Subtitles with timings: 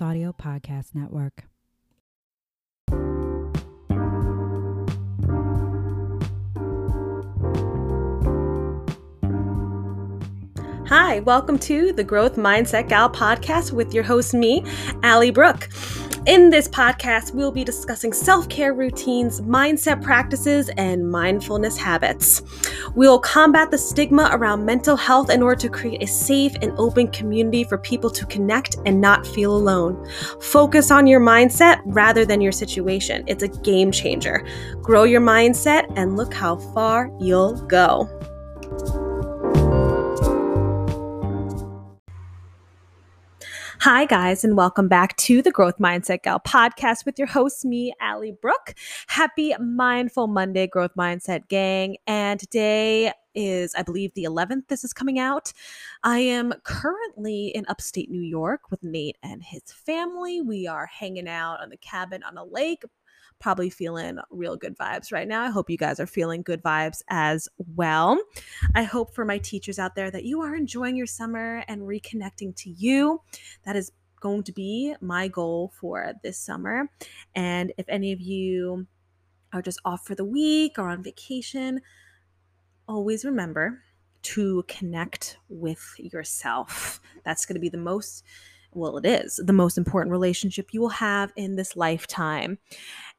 [0.00, 1.44] Audio Podcast Network.
[10.88, 14.64] Hi, welcome to the Growth Mindset Gal podcast with your host, me,
[15.02, 15.68] Allie Brooke.
[16.26, 22.40] In this podcast, we'll be discussing self care routines, mindset practices, and mindfulness habits.
[22.94, 27.08] We'll combat the stigma around mental health in order to create a safe and open
[27.08, 30.08] community for people to connect and not feel alone.
[30.40, 33.22] Focus on your mindset rather than your situation.
[33.26, 34.46] It's a game changer.
[34.80, 38.08] Grow your mindset and look how far you'll go.
[43.84, 47.92] Hi, guys, and welcome back to the Growth Mindset Gal podcast with your host, me,
[48.00, 48.72] Allie Brooke.
[49.08, 51.98] Happy Mindful Monday, Growth Mindset Gang.
[52.06, 55.52] And today is, I believe, the 11th this is coming out.
[56.02, 60.40] I am currently in upstate New York with Nate and his family.
[60.40, 62.84] We are hanging out on the cabin on a lake,
[63.44, 65.42] probably feeling real good vibes right now.
[65.42, 68.18] I hope you guys are feeling good vibes as well.
[68.74, 72.56] I hope for my teachers out there that you are enjoying your summer and reconnecting
[72.56, 73.20] to you.
[73.64, 76.88] That is going to be my goal for this summer.
[77.34, 78.86] And if any of you
[79.52, 81.82] are just off for the week or on vacation,
[82.88, 83.82] always remember
[84.22, 86.98] to connect with yourself.
[87.26, 88.24] That's going to be the most
[88.74, 92.58] well, it is the most important relationship you will have in this lifetime.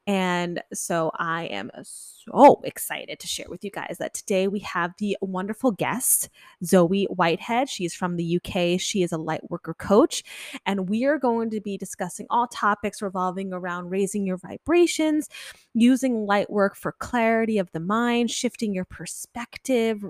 [0.07, 4.93] And so I am so excited to share with you guys that today we have
[4.99, 6.29] the wonderful guest,
[6.63, 7.69] Zoe Whitehead.
[7.69, 8.79] She's from the UK.
[8.79, 10.23] She is a light worker coach.
[10.65, 15.27] And we are going to be discussing all topics revolving around raising your vibrations,
[15.73, 20.03] using light work for clarity of the mind, shifting your perspective,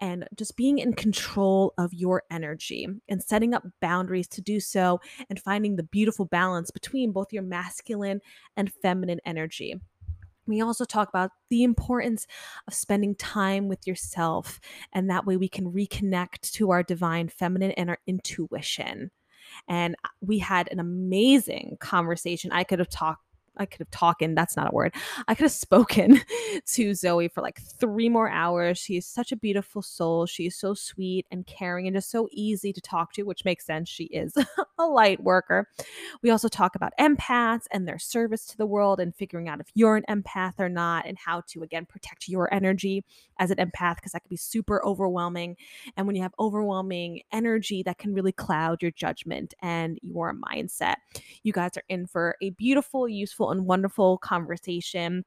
[0.00, 5.00] and just being in control of your energy and setting up boundaries to do so
[5.30, 8.20] and finding the beautiful balance between both your masculine
[8.56, 9.80] and feminine energy.
[10.46, 12.26] We also talk about the importance
[12.68, 14.60] of spending time with yourself,
[14.92, 19.10] and that way we can reconnect to our divine feminine and our intuition.
[19.68, 22.52] And uh, we had an amazing conversation.
[22.52, 23.25] I could have talked
[23.56, 24.94] I could have talking, that's not a word.
[25.28, 26.20] I could have spoken
[26.66, 28.78] to Zoe for like three more hours.
[28.78, 30.26] She is such a beautiful soul.
[30.26, 33.66] She is so sweet and caring and just so easy to talk to, which makes
[33.66, 33.88] sense.
[33.88, 34.34] She is
[34.78, 35.68] a light worker.
[36.22, 39.68] We also talk about empaths and their service to the world and figuring out if
[39.74, 43.04] you're an empath or not and how to, again, protect your energy
[43.38, 45.56] as an empath because that can be super overwhelming.
[45.96, 50.96] And when you have overwhelming energy, that can really cloud your judgment and your mindset.
[51.42, 55.24] You guys are in for a beautiful, useful, and wonderful conversation.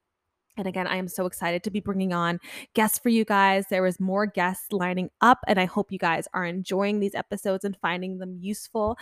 [0.58, 2.40] And again, I am so excited to be bringing on
[2.74, 3.66] guests for you guys.
[3.70, 7.64] There is more guests lining up, and I hope you guys are enjoying these episodes
[7.64, 8.98] and finding them useful.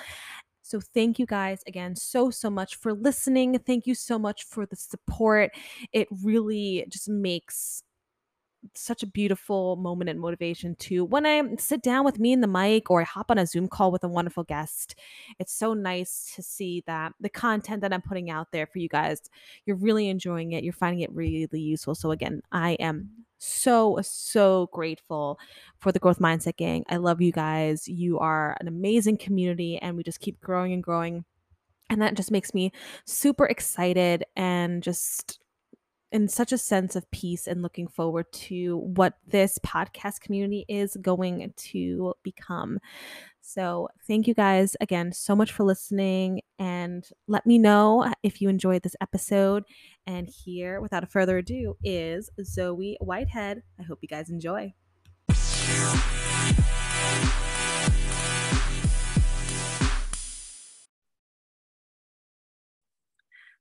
[0.61, 3.57] So, thank you guys again so, so much for listening.
[3.59, 5.51] Thank you so much for the support.
[5.93, 7.83] It really just makes
[8.73, 12.47] such a beautiful moment and motivation too when I sit down with me in the
[12.47, 14.95] mic or I hop on a Zoom call with a wonderful guest.
[15.39, 18.89] It's so nice to see that the content that I'm putting out there for you
[18.89, 19.21] guys,
[19.65, 20.63] you're really enjoying it.
[20.63, 21.95] You're finding it really useful.
[21.95, 23.09] So again, I am
[23.39, 25.39] so so grateful
[25.79, 26.83] for the growth mindset gang.
[26.89, 27.87] I love you guys.
[27.87, 31.23] You are an amazing community and we just keep growing and growing.
[31.89, 32.71] And that just makes me
[33.05, 35.39] super excited and just
[36.11, 40.97] in such a sense of peace and looking forward to what this podcast community is
[41.01, 42.79] going to become.
[43.41, 48.49] So, thank you guys again so much for listening and let me know if you
[48.49, 49.63] enjoyed this episode.
[50.05, 53.63] And here, without further ado, is Zoe Whitehead.
[53.79, 54.73] I hope you guys enjoy.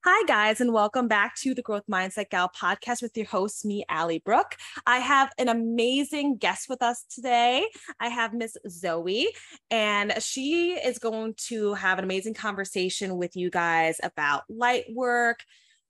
[0.09, 3.85] Hi, guys, and welcome back to the Growth Mindset Gal podcast with your host, me,
[3.89, 4.55] Allie Brooke.
[4.87, 7.67] I have an amazing guest with us today.
[7.99, 9.27] I have Miss Zoe,
[9.69, 15.41] and she is going to have an amazing conversation with you guys about light work,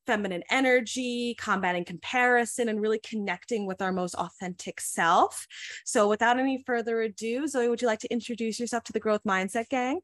[0.07, 5.47] feminine energy, combating comparison, and really connecting with our most authentic self.
[5.85, 9.25] So, without any further ado, Zoe, would you like to introduce yourself to the Growth
[9.25, 10.01] Mindset Gang?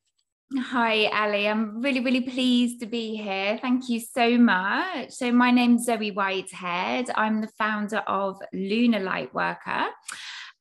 [0.58, 1.48] Hi, Allie.
[1.48, 3.58] I'm really, really pleased to be here.
[3.62, 5.12] Thank you so much.
[5.12, 7.10] So, my name's Zoe Whitehead.
[7.14, 9.88] I'm the founder of Lunar Lightworker.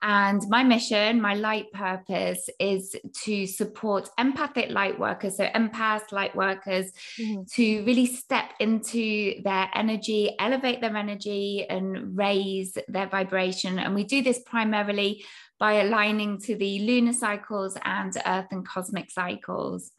[0.01, 6.35] And my mission, my light purpose is to support empathic light workers, so empaths, light
[6.35, 7.43] workers, mm-hmm.
[7.53, 13.77] to really step into their energy, elevate their energy, and raise their vibration.
[13.77, 15.23] And we do this primarily
[15.61, 19.91] by aligning to the lunar cycles and earth and cosmic cycles.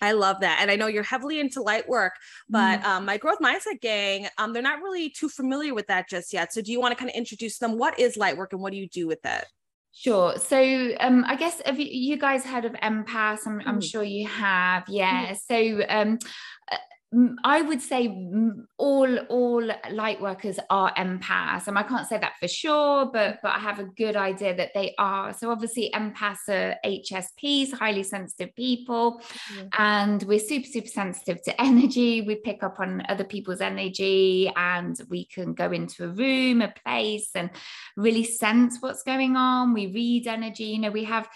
[0.00, 0.60] I love that.
[0.62, 2.14] And I know you're heavily into light work,
[2.48, 2.84] but mm.
[2.86, 6.54] um, my growth mindset gang, um, they're not really too familiar with that just yet.
[6.54, 7.76] So do you want to kind of introduce them?
[7.76, 9.44] What is light work and what do you do with it?
[9.92, 10.38] Sure.
[10.38, 13.46] So um, I guess have you, guys heard of empaths?
[13.46, 13.66] I'm, mm.
[13.66, 14.84] I'm sure you have.
[14.88, 15.34] Yeah.
[15.34, 15.36] Mm.
[15.46, 16.18] So um,
[17.44, 18.08] I would say
[18.78, 23.52] all all light workers are empaths, and I can't say that for sure, but but
[23.52, 25.34] I have a good idea that they are.
[25.34, 29.68] So obviously, empaths are HSPs, highly sensitive people, mm-hmm.
[29.78, 32.22] and we're super super sensitive to energy.
[32.22, 36.72] We pick up on other people's energy, and we can go into a room, a
[36.84, 37.50] place, and
[37.96, 39.74] really sense what's going on.
[39.74, 40.64] We read energy.
[40.64, 41.28] You know, we have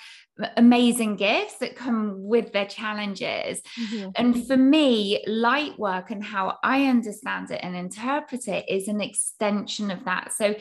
[0.56, 3.62] amazing gifts that come with their challenges.
[3.81, 4.11] Mm-hmm.
[4.17, 9.00] And for me, light work and how I understand it and interpret it is an
[9.00, 10.33] extension of that.
[10.33, 10.55] So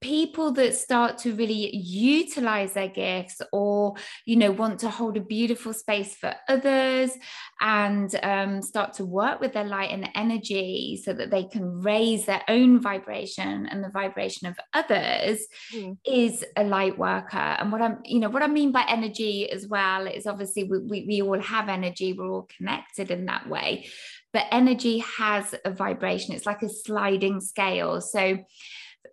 [0.00, 3.94] people that start to really utilize their gifts or
[4.26, 7.12] you know want to hold a beautiful space for others
[7.60, 12.26] and um, start to work with their light and energy so that they can raise
[12.26, 15.96] their own vibration and the vibration of others mm.
[16.06, 17.38] is a light worker.
[17.38, 20.78] And what i'm you know what i mean by energy as well is obviously we,
[20.78, 22.12] we, we all have energy.
[22.12, 23.86] We're all connected in that way.
[24.32, 26.34] But energy has a vibration.
[26.34, 28.00] It's like a sliding scale.
[28.00, 28.38] So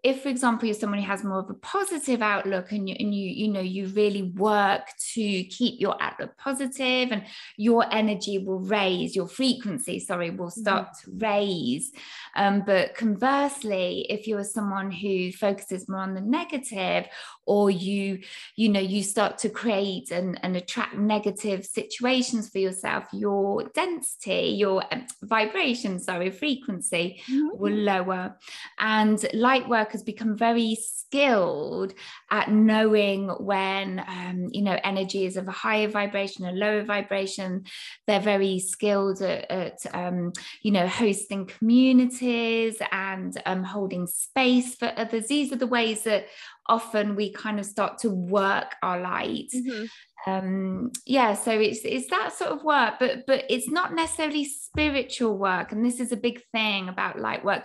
[0.04, 3.14] if for example you're someone who has more of a positive outlook and you and
[3.14, 7.24] you you know you really work to keep your outlook positive and
[7.58, 10.62] your energy will raise your frequency sorry will mm-hmm.
[10.62, 11.18] start mm-hmm.
[11.18, 11.92] to raise
[12.36, 17.06] um, but conversely if you're someone who focuses more on the negative
[17.46, 18.20] or you
[18.56, 24.56] you know you start to create and, and attract negative situations for yourself your density
[24.58, 27.50] your um, vibration sorry frequency mm-hmm.
[27.58, 28.38] will lower
[28.80, 31.94] and light work has become very skilled
[32.32, 37.66] at knowing when um, you know energy is of a higher vibration a lower vibration.
[38.08, 44.92] They're very skilled at, at um, you know hosting communities and um, holding space for
[44.96, 45.28] others.
[45.28, 46.26] These are the ways that
[46.68, 49.50] often we kind of start to work our light.
[49.54, 49.86] Mm-hmm
[50.26, 55.38] um yeah so it's it's that sort of work but but it's not necessarily spiritual
[55.38, 57.64] work and this is a big thing about light work.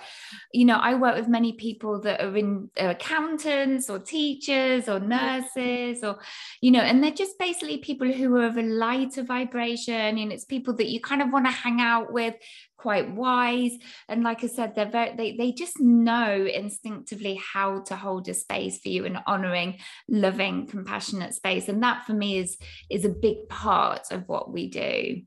[0.52, 4.98] You know i work with many people that are in uh, accountants or teachers or
[5.00, 6.18] nurses or
[6.60, 10.44] you know and they're just basically people who are of a lighter vibration and it's
[10.44, 12.34] people that you kind of want to hang out with
[12.78, 13.72] quite wise.
[14.08, 18.34] And like i said they're very they, they just know instinctively how to hold a
[18.34, 19.78] space for you an honoring
[20.08, 21.68] loving compassionate space.
[21.68, 22.56] And that for me is
[22.88, 25.22] is a big part of what we do.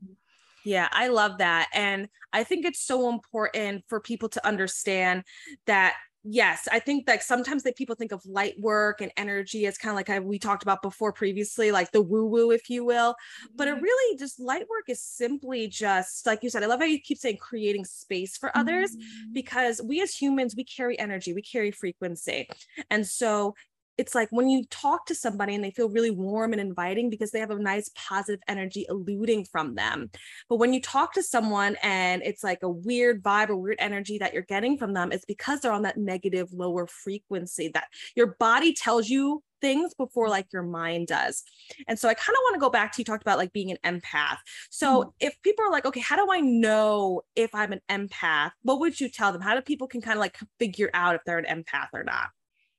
[0.64, 1.68] Yeah, I love that.
[1.74, 5.24] And I think it's so important for people to understand
[5.66, 9.76] that yes i think that sometimes that people think of light work and energy as
[9.76, 12.84] kind of like I, we talked about before previously like the woo woo if you
[12.84, 13.16] will
[13.56, 13.82] but it mm-hmm.
[13.82, 17.18] really just light work is simply just like you said i love how you keep
[17.18, 19.32] saying creating space for others mm-hmm.
[19.32, 22.48] because we as humans we carry energy we carry frequency
[22.90, 23.54] and so
[23.98, 27.30] it's like when you talk to somebody and they feel really warm and inviting because
[27.30, 30.10] they have a nice positive energy eluding from them.
[30.48, 34.18] But when you talk to someone and it's like a weird vibe or weird energy
[34.18, 38.36] that you're getting from them, it's because they're on that negative, lower frequency that your
[38.38, 41.42] body tells you things before like your mind does.
[41.86, 43.70] And so I kind of want to go back to you talked about like being
[43.70, 44.38] an empath.
[44.70, 45.10] So mm-hmm.
[45.20, 48.50] if people are like, okay, how do I know if I'm an empath?
[48.62, 49.40] What would you tell them?
[49.40, 52.28] How do people can kind of like figure out if they're an empath or not?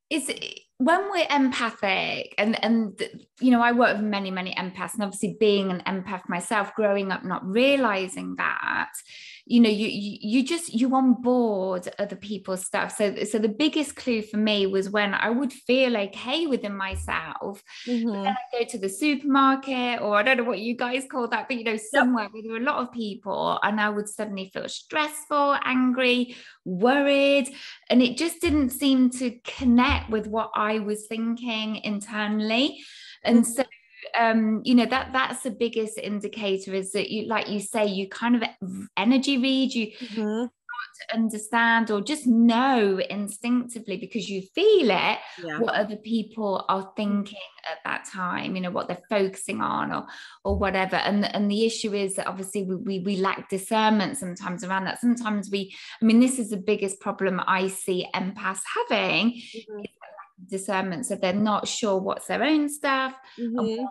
[0.10, 0.30] Is
[0.78, 3.02] when we're empathic and and
[3.40, 7.12] you know i work with many many empaths and obviously being an empath myself growing
[7.12, 8.90] up not realizing that
[9.46, 13.96] you know you you just you on board other people's stuff so so the biggest
[13.96, 18.12] clue for me was when i would feel okay within myself mm-hmm.
[18.12, 21.48] then i go to the supermarket or i don't know what you guys call that
[21.48, 22.34] but you know somewhere yep.
[22.34, 27.48] where there were a lot of people and i would suddenly feel stressful angry worried
[27.90, 32.84] and it just didn't seem to connect with what i was thinking internally
[33.24, 33.52] and mm-hmm.
[33.52, 33.64] so
[34.20, 38.08] um, you know that that's the biggest indicator is that you like you say you
[38.10, 38.44] kind of
[38.98, 40.46] energy read you mm-hmm.
[40.46, 45.60] to understand or just know instinctively because you feel it yeah.
[45.60, 47.40] what other people are thinking
[47.72, 50.06] at that time you know what they're focusing on or
[50.44, 54.64] or whatever and and the issue is that obviously we we, we lack discernment sometimes
[54.64, 59.32] around that sometimes we i mean this is the biggest problem i see empaths having
[59.32, 59.82] mm-hmm
[60.48, 63.84] discernment so they're not sure what's their own stuff mm-hmm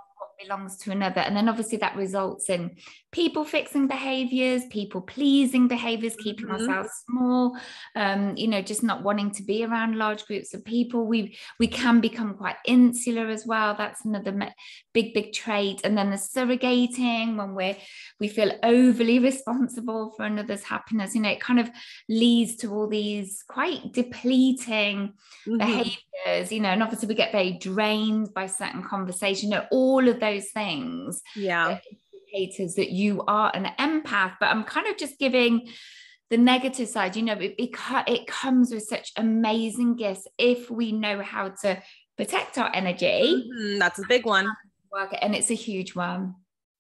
[0.42, 1.20] belongs to another.
[1.20, 2.76] And then obviously that results in
[3.12, 6.68] people fixing behaviors, people pleasing behaviors, keeping mm-hmm.
[6.68, 7.56] ourselves small,
[7.94, 11.06] um, you know, just not wanting to be around large groups of people.
[11.06, 13.74] We we can become quite insular as well.
[13.76, 14.52] That's another
[14.94, 15.82] big, big trait.
[15.84, 17.76] And then the surrogating when we're
[18.18, 21.70] we feel overly responsible for another's happiness, you know, it kind of
[22.08, 25.12] leads to all these quite depleting
[25.46, 25.58] mm-hmm.
[25.58, 30.08] behaviors, you know, and obviously we get very drained by certain conversation, you know, all
[30.08, 31.22] of those things.
[31.36, 31.78] Yeah
[32.32, 35.68] indicators that you are an empath, but I'm kind of just giving
[36.30, 37.16] the negative side.
[37.16, 37.70] You know, it, it,
[38.06, 41.82] it comes with such amazing gifts if we know how to
[42.16, 43.44] protect our energy.
[43.52, 44.48] Mm-hmm, that's a big one.
[45.20, 46.34] And it's a huge one.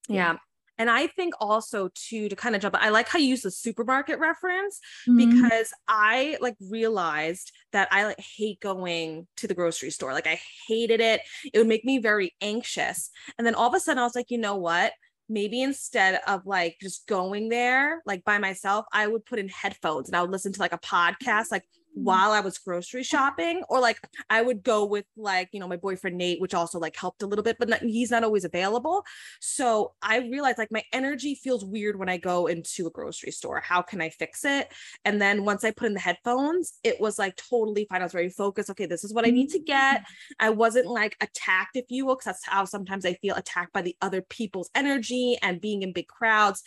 [0.08, 0.36] Yeah.
[0.82, 3.52] And I think also too to kind of jump, I like how you use the
[3.52, 5.42] supermarket reference mm-hmm.
[5.42, 10.12] because I like realized that I like hate going to the grocery store.
[10.12, 11.20] Like I hated it.
[11.54, 13.10] It would make me very anxious.
[13.38, 14.92] And then all of a sudden I was like, you know what?
[15.28, 20.08] maybe instead of like just going there like by myself, I would put in headphones
[20.08, 21.62] and I would listen to like a podcast, like.
[21.94, 23.98] While I was grocery shopping, or like
[24.30, 27.26] I would go with like, you know, my boyfriend Nate, which also like helped a
[27.26, 29.04] little bit, but not, he's not always available.
[29.40, 33.60] So I realized like my energy feels weird when I go into a grocery store.
[33.60, 34.72] How can I fix it?
[35.04, 38.00] And then once I put in the headphones, it was like totally fine.
[38.00, 38.70] I was very focused.
[38.70, 40.00] Okay, this is what I need to get.
[40.00, 40.46] Mm-hmm.
[40.46, 43.82] I wasn't like attacked, if you will, because that's how sometimes I feel attacked by
[43.82, 46.62] the other people's energy and being in big crowds.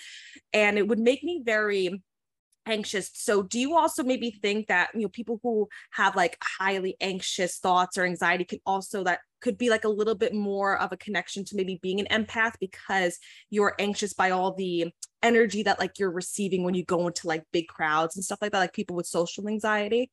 [0.53, 2.01] And it would make me very
[2.65, 3.11] anxious.
[3.13, 7.57] So do you also maybe think that you know people who have like highly anxious
[7.57, 10.97] thoughts or anxiety can also that could be like a little bit more of a
[10.97, 13.19] connection to maybe being an empath because
[13.49, 14.91] you're anxious by all the
[15.21, 18.51] energy that like you're receiving when you go into like big crowds and stuff like
[18.51, 20.09] that like people with social anxiety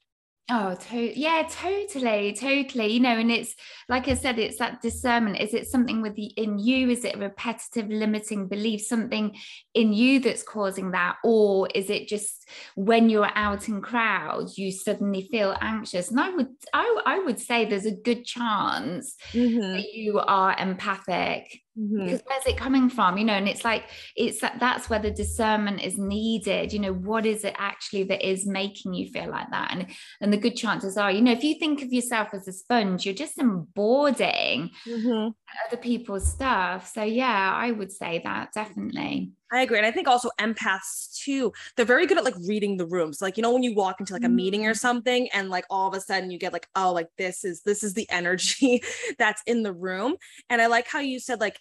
[0.50, 2.92] Oh, to- yeah, totally, totally.
[2.92, 3.54] You know, and it's
[3.88, 5.40] like I said, it's that discernment.
[5.40, 6.90] Is it something with the in you?
[6.90, 9.36] Is it a repetitive limiting belief, something
[9.72, 14.72] in you that's causing that, or is it just when you're out in crowds, you
[14.72, 16.10] suddenly feel anxious?
[16.10, 19.60] And I would, I, I would say there's a good chance mm-hmm.
[19.60, 22.04] that you are empathic Mm-hmm.
[22.04, 25.10] because where's it coming from you know and it's like it's that that's where the
[25.10, 29.50] discernment is needed you know what is it actually that is making you feel like
[29.52, 29.86] that and
[30.20, 33.06] and the good chances are you know if you think of yourself as a sponge
[33.06, 35.28] you're just embording mm-hmm.
[35.66, 39.76] other people's stuff so yeah i would say that definitely I agree.
[39.76, 43.20] And I think also empaths too, they're very good at like reading the rooms.
[43.20, 44.76] Like, you know, when you walk into like a meeting or mm-hmm.
[44.76, 47.82] something and like all of a sudden you get like, oh, like this is this
[47.82, 48.82] is the energy
[49.18, 50.16] that's in the room.
[50.48, 51.58] And I like how you said like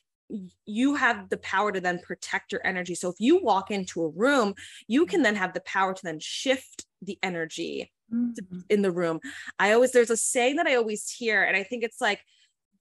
[0.65, 2.95] you have the power to then protect your energy.
[2.95, 4.53] So if you walk into a room,
[4.87, 8.59] you can then have the power to then shift the energy mm-hmm.
[8.69, 9.19] in the room.
[9.59, 12.21] I always there's a saying that I always hear, and I think it's like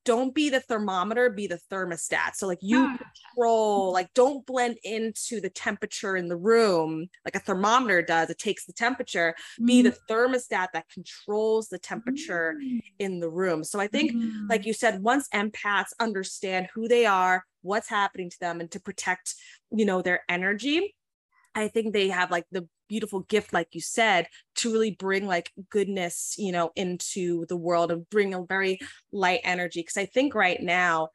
[0.04, 5.40] don't be the thermometer be the thermostat so like you control like don't blend into
[5.40, 9.66] the temperature in the room like a thermometer does it takes the temperature mm.
[9.66, 10.12] be the mm-hmm.
[10.12, 12.80] thermostat that controls the temperature mm.
[12.98, 14.48] in the room so i think mm.
[14.48, 18.80] like you said once empaths understand who they are what's happening to them and to
[18.80, 19.34] protect
[19.70, 20.94] you know their energy
[21.54, 25.52] I think they have like the beautiful gift, like you said, to really bring like
[25.70, 28.80] goodness, you know, into the world and bring a very
[29.12, 29.82] light energy.
[29.82, 31.10] Cause I think right now,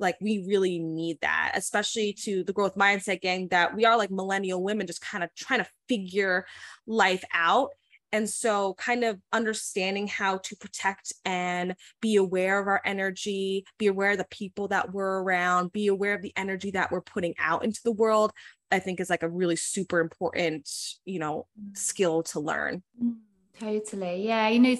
[0.00, 4.10] like we really need that, especially to the growth mindset gang that we are like
[4.10, 6.46] millennial women just kind of trying to figure
[6.86, 7.70] life out.
[8.12, 13.86] And so, kind of understanding how to protect and be aware of our energy, be
[13.86, 17.34] aware of the people that we're around, be aware of the energy that we're putting
[17.38, 18.32] out into the world,
[18.70, 20.70] I think is like a really super important,
[21.04, 21.76] you know, mm.
[21.76, 22.82] skill to learn.
[23.02, 23.16] Mm.
[23.60, 24.26] Totally.
[24.26, 24.48] Yeah.
[24.48, 24.76] You know,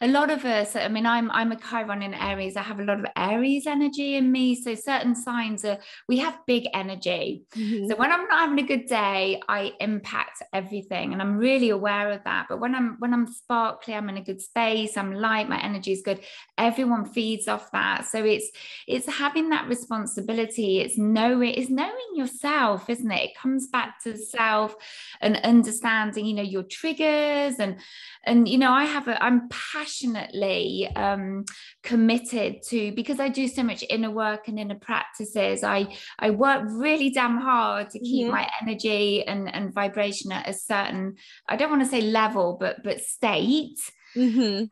[0.00, 2.56] a lot of us, I mean, I'm I'm a Chiron in Aries.
[2.56, 4.54] I have a lot of Aries energy in me.
[4.54, 7.42] So certain signs are we have big energy.
[7.56, 7.88] Mm-hmm.
[7.88, 11.12] So when I'm not having a good day, I impact everything.
[11.12, 12.46] And I'm really aware of that.
[12.48, 15.90] But when I'm when I'm sparkly, I'm in a good space, I'm light, my energy
[15.90, 16.20] is good,
[16.56, 18.06] everyone feeds off that.
[18.06, 18.48] So it's
[18.86, 20.78] it's having that responsibility.
[20.78, 23.30] It's knowing, it's knowing yourself, isn't it?
[23.30, 24.76] It comes back to self
[25.20, 27.78] and understanding, you know, your triggers and
[28.24, 31.44] and you know i have a i'm passionately um,
[31.82, 35.86] committed to because i do so much inner work and inner practices i
[36.18, 38.36] i work really damn hard to keep mm-hmm.
[38.36, 41.14] my energy and and vibration at a certain
[41.48, 43.78] i don't want to say level but but state
[44.16, 44.64] mm-hmm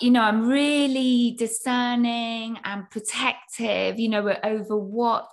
[0.00, 5.28] you know, I'm really discerning and protective, you know, over what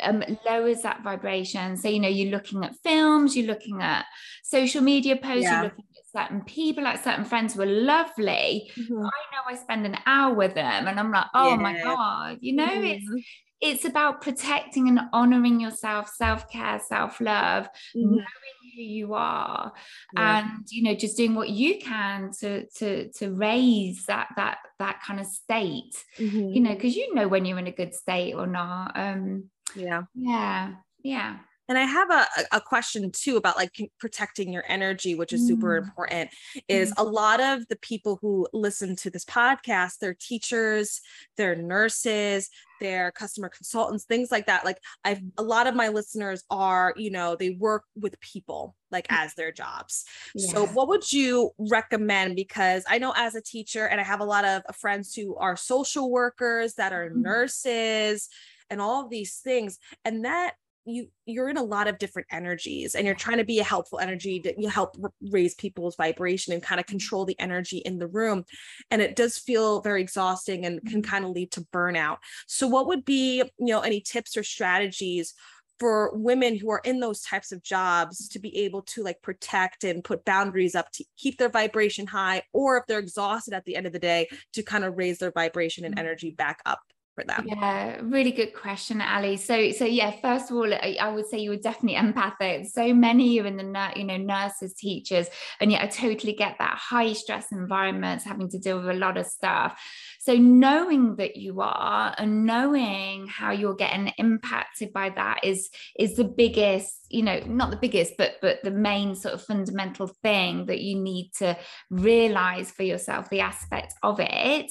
[0.00, 1.76] um, lowers that vibration.
[1.76, 4.06] So, you know, you're looking at films, you're looking at
[4.44, 5.62] social media posts, yeah.
[5.62, 8.70] you're looking certain people, like certain friends were lovely.
[8.76, 8.98] Mm-hmm.
[8.98, 11.56] I know I spend an hour with them and I'm like, oh yeah.
[11.56, 12.84] my God, you know, mm-hmm.
[12.84, 13.26] it's
[13.60, 17.64] it's about protecting and honoring yourself, self-care, self-love,
[17.96, 18.10] mm-hmm.
[18.10, 19.72] knowing who you are
[20.14, 20.38] yeah.
[20.38, 25.00] and you know just doing what you can to to to raise that that that
[25.04, 26.50] kind of state mm-hmm.
[26.50, 30.02] you know because you know when you're in a good state or not um yeah
[30.14, 31.38] yeah yeah
[31.68, 35.78] and I have a, a question too about like protecting your energy, which is super
[35.78, 35.84] mm.
[35.84, 36.30] important.
[36.66, 36.94] Is mm.
[36.96, 41.00] a lot of the people who listen to this podcast, they're teachers,
[41.36, 42.48] they're nurses,
[42.80, 44.64] they're customer consultants, things like that.
[44.64, 49.06] Like I've a lot of my listeners are, you know, they work with people like
[49.08, 49.22] mm.
[49.22, 50.06] as their jobs.
[50.34, 50.52] Yeah.
[50.52, 52.36] So what would you recommend?
[52.36, 55.56] Because I know as a teacher, and I have a lot of friends who are
[55.56, 57.16] social workers that are mm.
[57.16, 58.28] nurses
[58.70, 59.78] and all of these things.
[60.04, 60.54] And that
[60.88, 63.98] you you're in a lot of different energies and you're trying to be a helpful
[63.98, 64.96] energy to you help
[65.30, 68.44] raise people's vibration and kind of control the energy in the room
[68.90, 71.10] and it does feel very exhausting and can mm-hmm.
[71.10, 75.34] kind of lead to burnout so what would be you know any tips or strategies
[75.78, 79.84] for women who are in those types of jobs to be able to like protect
[79.84, 83.76] and put boundaries up to keep their vibration high or if they're exhausted at the
[83.76, 86.06] end of the day to kind of raise their vibration and mm-hmm.
[86.06, 86.80] energy back up
[87.18, 87.46] for them?
[87.46, 89.36] Yeah, really good question, Allie.
[89.36, 92.66] So, so yeah, first of all, I, I would say you were definitely empathic.
[92.68, 95.28] So many are in the you know nurses, teachers,
[95.60, 99.16] and yet I totally get that high stress environments, having to deal with a lot
[99.16, 99.80] of stuff.
[100.20, 106.16] So knowing that you are and knowing how you're getting impacted by that is is
[106.16, 110.66] the biggest, you know, not the biggest, but but the main sort of fundamental thing
[110.66, 111.56] that you need to
[111.90, 114.70] realize for yourself the aspect of it.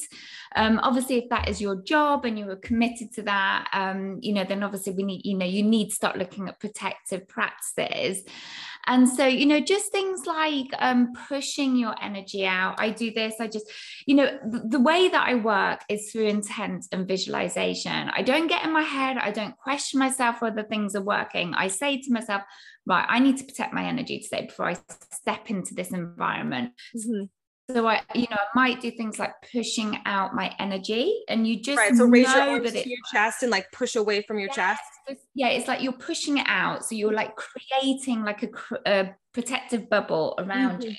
[0.56, 4.34] Um, obviously, if that is your job and you are committed to that, um, you
[4.34, 8.24] know, then obviously we need, you know, you need to start looking at protective practices.
[8.88, 12.76] And so, you know, just things like um, pushing your energy out.
[12.80, 13.70] I do this, I just,
[14.06, 18.10] you know, the, the way that I work is through intent and visualization.
[18.10, 21.54] I don't get in my head, I don't question myself whether things are working.
[21.54, 22.44] I say to myself,
[22.86, 24.78] right, I need to protect my energy today before I
[25.12, 26.72] step into this environment.
[26.96, 27.26] Mm-hmm
[27.70, 31.62] so I, you know, I might do things like pushing out my energy, and you
[31.62, 31.96] just right.
[31.96, 34.82] So raise your arms to your chest and like push away from your chest.
[35.34, 36.86] Yeah, it's like you're pushing it out.
[36.86, 38.50] So you're like creating like a,
[38.86, 40.90] a protective bubble around mm-hmm.
[40.90, 40.96] you.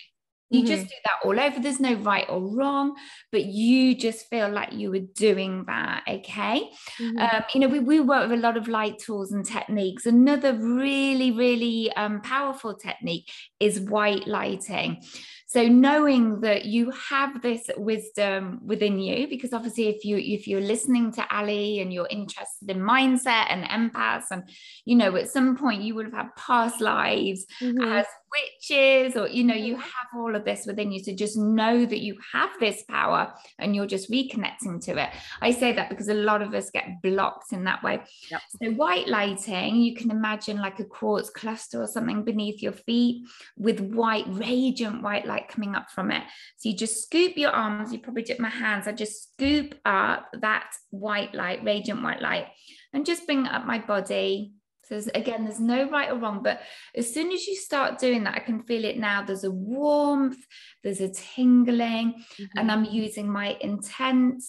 [0.51, 0.69] You mm-hmm.
[0.69, 1.61] just do that all over.
[1.61, 2.95] There's no right or wrong,
[3.33, 6.05] but you just feel like you were doing that.
[6.09, 6.71] Okay.
[6.99, 7.19] Mm-hmm.
[7.19, 10.07] Um, you know, we, we work with a lot of light tools and techniques.
[10.07, 15.03] Another really, really um, powerful technique is white lighting.
[15.49, 20.61] So knowing that you have this wisdom within you, because obviously if you if you're
[20.61, 24.43] listening to Allie and you're interested in mindset and empaths, and
[24.85, 27.83] you know, at some point you would have had past lives mm-hmm.
[27.83, 29.83] as witches or you know you mm-hmm.
[29.83, 33.75] have all of this within you so just know that you have this power and
[33.75, 37.53] you're just reconnecting to it i say that because a lot of us get blocked
[37.53, 38.41] in that way yep.
[38.63, 43.27] so white lighting you can imagine like a quartz cluster or something beneath your feet
[43.57, 46.23] with white radiant white light coming up from it
[46.57, 50.29] so you just scoop your arms you probably dip my hands i just scoop up
[50.41, 52.47] that white light radiant white light
[52.93, 54.53] and just bring up my body
[54.89, 56.61] so again, there's no right or wrong, but
[56.97, 59.23] as soon as you start doing that, I can feel it now.
[59.23, 60.39] There's a warmth,
[60.83, 62.45] there's a tingling, mm-hmm.
[62.57, 64.43] and I'm using my intent,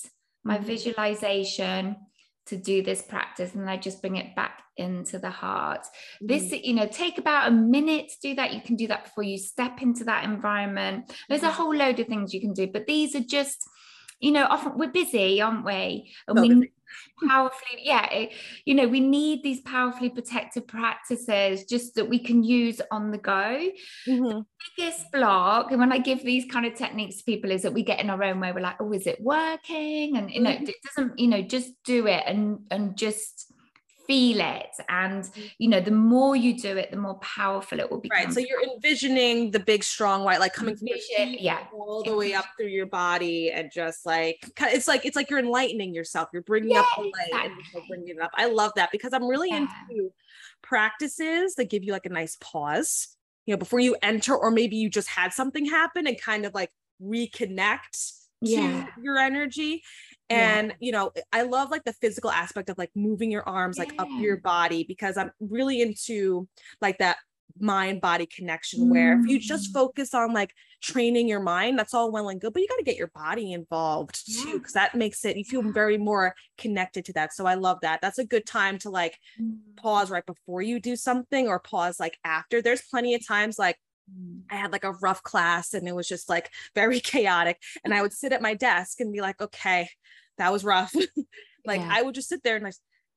[0.46, 0.66] my mm-hmm.
[0.66, 1.98] visualization
[2.50, 3.56] to do this practice.
[3.56, 5.82] And I just bring it back into the heart.
[5.82, 6.28] Mm-hmm.
[6.28, 8.54] This, you know, take about a minute to do that.
[8.54, 11.12] You can do that before you step into that environment.
[11.28, 11.56] There's a mm-hmm.
[11.56, 13.68] whole load of things you can do, but these are just
[14.22, 16.72] you know often we're busy aren't we and we busy
[17.28, 18.32] powerfully yeah it,
[18.66, 23.18] you know we need these powerfully protective practices just that we can use on the
[23.18, 23.70] go
[24.08, 24.24] mm-hmm.
[24.24, 24.46] the
[24.78, 27.84] biggest block and when i give these kind of techniques to people is that we
[27.84, 30.66] get in our own way we're like oh is it working and you know mm-hmm.
[30.66, 33.54] it doesn't you know just do it and and just
[34.10, 34.76] feel it.
[34.90, 38.34] And you know the more you do it the more powerful it will become right
[38.34, 41.60] so you're envisioning the big strong white like coming from your feet yeah.
[41.72, 45.40] all the way up through your body and just like it's like it's like you're
[45.40, 46.30] enlightening yourself.
[46.34, 47.66] You're bringing yeah, up the light exactly.
[47.76, 48.32] and bringing it up.
[48.34, 49.68] I love that because i'm really yeah.
[49.90, 50.12] into
[50.64, 54.76] practices that give you like a nice pause you know before you enter or maybe
[54.76, 58.86] you just had something happen and kind of like reconnect yeah.
[58.96, 59.84] to your energy
[60.30, 60.76] and yeah.
[60.80, 63.86] you know i love like the physical aspect of like moving your arms yeah.
[63.86, 66.48] like up your body because i'm really into
[66.82, 67.18] like that
[67.60, 68.92] mind body connection mm.
[68.92, 69.74] where if you just mm.
[69.74, 72.84] focus on like training your mind that's all well and good but you got to
[72.84, 74.44] get your body involved yeah.
[74.44, 77.78] too because that makes it you feel very more connected to that so i love
[77.82, 79.58] that that's a good time to like mm.
[79.78, 83.78] pause right before you do something or pause like after there's plenty of times like
[84.50, 87.62] I had like a rough class and it was just like very chaotic.
[87.84, 89.90] And I would sit at my desk and be like, okay,
[90.40, 90.94] that was rough.
[91.66, 91.90] like yeah.
[91.92, 92.72] I would just sit there and I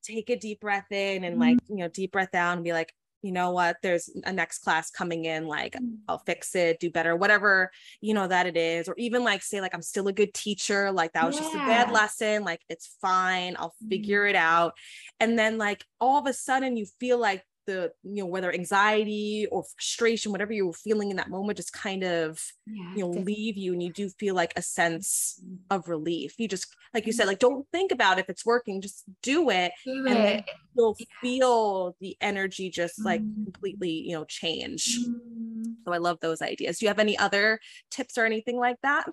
[0.05, 2.93] take a deep breath in and like, you know, deep breath out and be like,
[3.23, 5.99] you know what, there's a next class coming in, like Mm.
[6.09, 8.89] I'll fix it, do better, whatever, you know, that it is.
[8.89, 11.59] Or even like say, like, I'm still a good teacher, like that was just a
[11.59, 13.89] bad lesson, like it's fine, I'll Mm.
[13.89, 14.75] figure it out.
[15.21, 19.47] And then like all of a sudden you feel like the, you know, whether anxiety
[19.51, 23.25] or frustration, whatever you're feeling in that moment, just kind of, Yeah, you know, def-
[23.27, 26.35] leave you and you do feel like a sense of relief.
[26.39, 29.73] You just, like you said, like don't think about if it's working, just do it
[29.85, 30.45] do and then it.
[30.75, 31.07] you'll Yeah.
[31.21, 33.45] feel the energy just like Mm.
[33.45, 35.77] completely you know change Mm.
[35.87, 39.07] so i love those ideas do you have any other tips or anything like that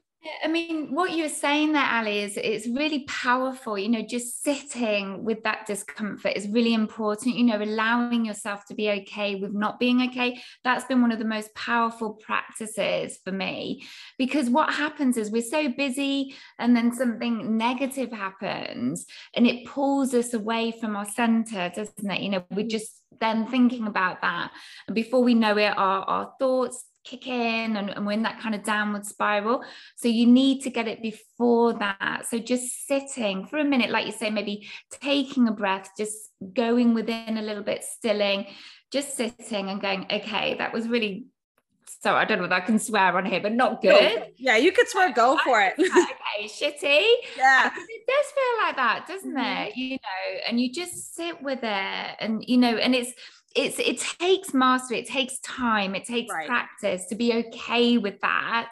[0.44, 3.78] I mean, what you were saying there, Allie, is it's really powerful.
[3.78, 7.38] You know, just sitting with that discomfort is really important.
[7.38, 10.42] You know, allowing yourself to be okay with not being okay.
[10.66, 15.42] That's been one of the most powerful practices for me because what happens is we're
[15.42, 19.06] so busy and then something negative happens
[19.36, 22.22] and it pulls us away from our center, doesn't it?
[22.22, 24.52] You know, we're just then thinking about that.
[24.88, 28.40] And before we know it, our, our thoughts kick in and, and we're in that
[28.40, 29.64] kind of downward spiral.
[29.96, 32.26] So you need to get it before that.
[32.30, 36.16] So just sitting for a minute, like you say, maybe taking a breath, just
[36.54, 38.48] going within a little bit, stilling,
[38.92, 41.28] just sitting and going, okay, that was really.
[42.02, 44.26] So I don't know if I can swear on here, but not No, good.
[44.38, 47.04] yeah you could swear go for it okay, shitty.
[47.36, 49.68] yeah it does feel like that, doesn't Mhm.
[49.70, 49.76] it?
[49.76, 53.12] You know, and you just sit with it, and you know, and it's
[53.56, 56.48] it's it takes mastery, it takes time, it takes Right.
[56.48, 58.72] practice to be okay with that.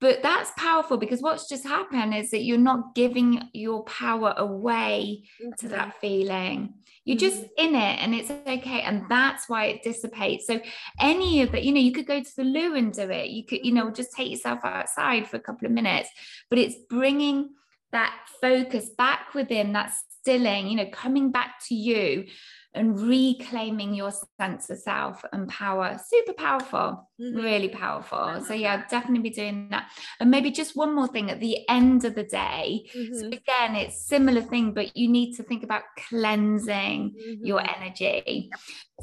[0.00, 5.28] But that's powerful because what's just happened is that you're not giving your power away
[5.58, 5.70] to Mhm.
[5.70, 6.74] that feeling.
[7.04, 8.80] You're just in it and it's okay.
[8.80, 10.46] And that's why it dissipates.
[10.46, 10.60] So,
[11.00, 13.30] any of that, you know, you could go to the loo and do it.
[13.30, 16.08] You could, you know, just take yourself outside for a couple of minutes,
[16.50, 17.50] but it's bringing
[17.92, 22.26] that focus back within, that stilling, you know, coming back to you
[22.74, 25.98] and reclaiming your sense of self and power.
[26.04, 27.36] Super powerful, Mhm.
[27.36, 28.42] really powerful.
[28.46, 29.90] So, yeah, definitely be doing that.
[30.20, 32.88] And maybe just one more thing at the end of the day.
[32.92, 33.32] So Mhm.
[33.40, 37.76] again, it's similar thing, but you need to think about cleansing your Mhm.
[37.76, 38.50] energy.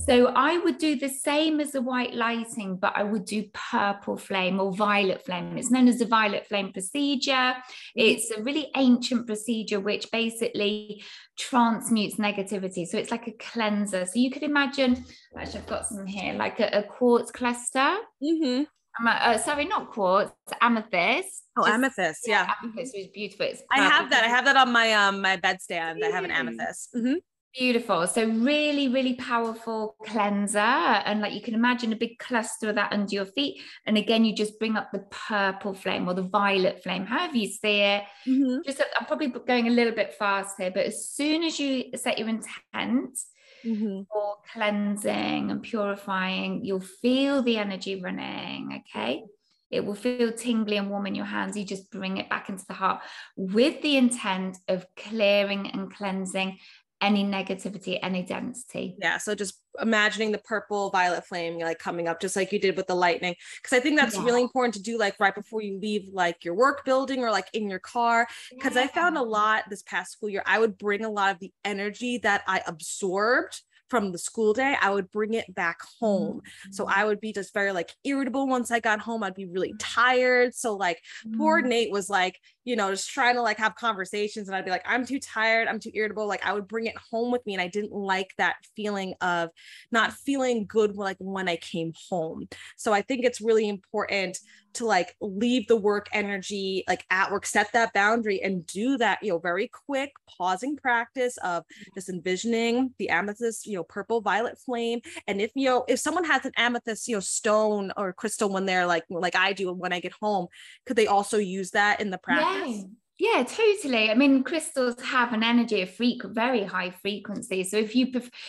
[0.08, 4.18] So I would do the same as the white lighting, but I would do purple
[4.18, 5.58] flame or violet flame.
[5.58, 7.54] It's known as the violet flame procedure.
[7.96, 11.04] It's a really ancient procedure which basically
[11.38, 12.88] transmutes negativity.
[12.88, 14.06] So it's like a cleanser.
[14.06, 15.06] So you could imagine,
[15.38, 17.98] actually, I've got some here, like a, a quartz cluster.
[18.24, 18.66] Mhm.
[19.00, 21.44] Um, uh, sorry, not quartz, amethyst.
[21.58, 23.46] oh Just- amethyst yeah amethyst is beautiful.
[23.46, 26.32] It's i have that i have that on my um my bedstand i have an
[26.32, 27.16] amethyst Mhm.
[27.58, 28.06] Beautiful.
[28.06, 30.60] So really, really powerful cleanser.
[30.60, 33.60] And like you can imagine a big cluster of that under your feet.
[33.88, 37.48] And again, you just bring up the purple flame or the violet flame, however you
[37.48, 38.04] see it.
[38.28, 38.64] Mhm.
[38.64, 42.20] Just I'm probably going a little bit fast here, but as soon as you set
[42.20, 43.18] your intent
[43.66, 44.08] Mhm.
[44.12, 48.84] for cleansing and purifying, you'll feel the energy running.
[48.90, 49.24] Okay.
[49.72, 51.58] It will feel tingly and warm in your hands.
[51.58, 53.04] You just bring it back into the heart
[53.36, 56.60] with the intent of clearing and cleansing
[57.02, 58.96] any negativity, any density.
[59.00, 62.76] yeah so just imagining the purple violet flame like coming up just like you did
[62.76, 64.26] with the lightning because i think that's Yeah.
[64.26, 67.48] really important to do like right before you leave like your work building or like
[67.54, 70.44] in your car because I found a lot this past school year.
[70.46, 74.76] I would bring a lot of the energy that I absorbed from the school day,
[74.80, 76.42] I would bring it back home.
[76.70, 79.24] So I would be just very like irritable once I got home.
[79.24, 80.54] I'd be really tired.
[80.54, 81.00] So like
[81.38, 81.68] poor Mm.
[81.70, 84.86] Nate was like, you know, just trying to like have conversations and I'd be like,
[84.86, 86.28] I'm too tired, I'm too irritable.
[86.28, 87.54] Like I would bring it home with me.
[87.54, 89.50] And I didn't like that feeling of
[89.92, 92.48] not feeling good like when I came home.
[92.78, 94.40] So I think it's really important
[94.74, 99.20] to like leave the work energy like at work, set that boundary and do that,
[99.24, 101.64] you know, very quick pausing practice of
[101.96, 105.00] just envisioning the amethyst, you know, purple violet flame.
[105.28, 108.66] And if you know, if someone has an amethyst, you know, stone or crystal when
[108.66, 110.48] they're like like I do when I get home,
[110.86, 112.49] could they also use that in the practice?
[112.50, 112.84] Yeah.
[113.22, 114.10] Yeah, totally.
[114.10, 117.66] I mean, crystals have an energy of frequent, very high frequency.
[117.66, 118.08] So if you,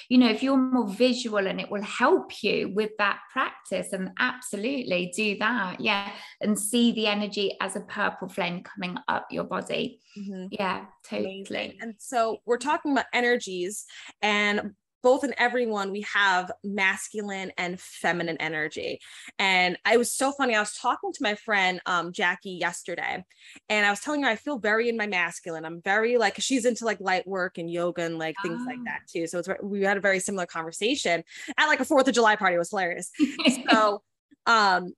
[0.09, 4.11] you know, if you're more visual and it will help you with that practice, and
[4.21, 5.81] absolutely do that.
[5.81, 9.99] Yeah, and see the energy as a purple flame coming up your body.
[10.17, 10.47] Mhm.
[10.53, 11.45] Yeah, Amazing.
[11.45, 11.79] totally.
[11.81, 13.87] And so we're talking about energies
[14.23, 19.01] and both in everyone we have masculine and feminine energy.
[19.39, 20.55] And I was so funny.
[20.55, 23.25] I was talking to my friend um, Jackie yesterday,
[23.69, 25.65] and I was telling her I feel very in my masculine.
[25.65, 28.85] I'm very like she's into like light work and yoga and like things like Ah.
[28.87, 29.27] that too.
[29.27, 31.23] So it's we had a very similar conversation
[31.57, 32.57] at like a Fourth of July party.
[32.57, 33.11] It was hilarious.
[33.71, 34.03] So
[34.47, 34.93] um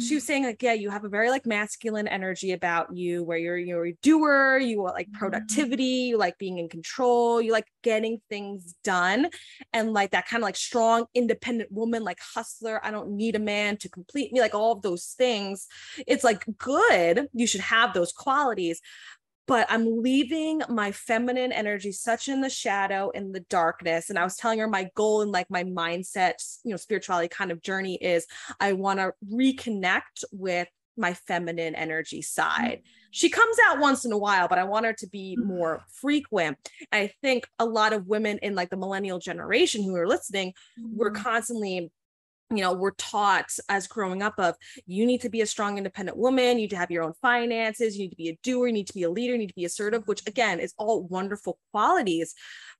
[0.00, 3.36] she was saying like yeah you have a very like masculine energy about you where
[3.36, 5.18] you're you're a doer you like mm-hmm.
[5.18, 9.28] productivity you like being in control you like getting things done
[9.72, 13.40] and like that kind of like strong independent woman like hustler i don't need a
[13.40, 15.66] man to complete me like all of those things
[16.06, 18.80] it's like good you should have those qualities
[19.52, 24.08] but I'm leaving my feminine energy such in the shadow in the darkness.
[24.08, 27.50] And I was telling her my goal and like my mindset, you know, spirituality kind
[27.50, 28.26] of journey is
[28.60, 32.78] I want to reconnect with my feminine energy side.
[32.78, 33.08] Mm-hmm.
[33.10, 35.46] She comes out once in a while, but I want her to be mm-hmm.
[35.46, 36.56] more frequent.
[36.90, 40.54] I think a lot of women in like the millennial generation who are listening,
[40.94, 41.90] we're constantly
[42.56, 44.54] you know we're taught as growing up of
[44.86, 47.96] you need to be a strong independent woman you need to have your own finances
[47.96, 49.54] you need to be a doer you need to be a leader you need to
[49.54, 52.34] be assertive which again is all wonderful qualities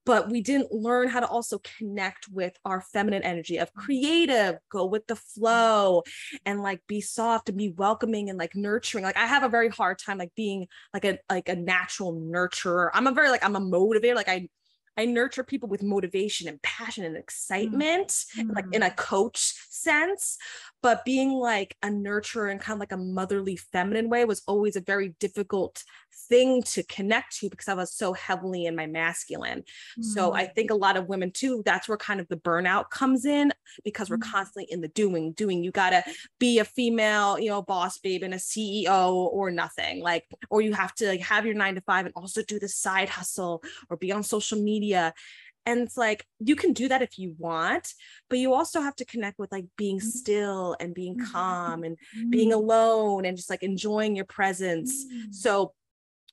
[0.05, 4.85] but we didn't learn how to also connect with our feminine energy of creative go
[4.85, 6.03] with the flow
[6.45, 9.69] and like be soft and be welcoming and like nurturing like i have a very
[9.69, 13.57] hard time like being like a like a natural nurturer i'm a very like i'm
[13.57, 14.49] a motivator like i
[14.97, 18.51] I nurture people with motivation and passion and excitement, mm-hmm.
[18.51, 20.37] like in a coach sense.
[20.83, 24.77] But being like a nurturer and kind of like a motherly feminine way was always
[24.77, 25.85] a very difficult
[26.29, 29.61] thing to connect to because I was so heavily in my masculine.
[29.61, 30.03] Mm-hmm.
[30.03, 30.55] So I mm.
[30.55, 33.53] think a lot of women too, that's where kind of the burnout comes in
[33.85, 34.33] because we're mm-hmm.
[34.33, 35.63] constantly in the doing, doing.
[35.63, 36.03] You gotta
[36.39, 40.03] be a female, you know, boss babe and a CEO or nothing.
[40.03, 42.69] Like, or you have to like have your nine to five and also do the
[42.69, 45.15] side hustle or be on social media.
[45.65, 47.89] And it's like you can do that if you want,
[48.29, 50.09] but you also have to connect with like being mm-hmm.
[50.09, 51.97] still and being calm and
[52.31, 52.59] being mm-hmm.
[52.59, 55.07] alone and just like enjoying your presence.
[55.31, 55.73] So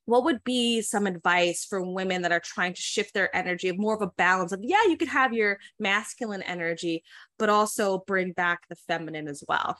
[0.09, 3.77] what would be some advice for women that are trying to shift their energy of
[3.77, 7.03] more of a balance of yeah you could have your masculine energy
[7.37, 9.77] but also bring back the feminine as well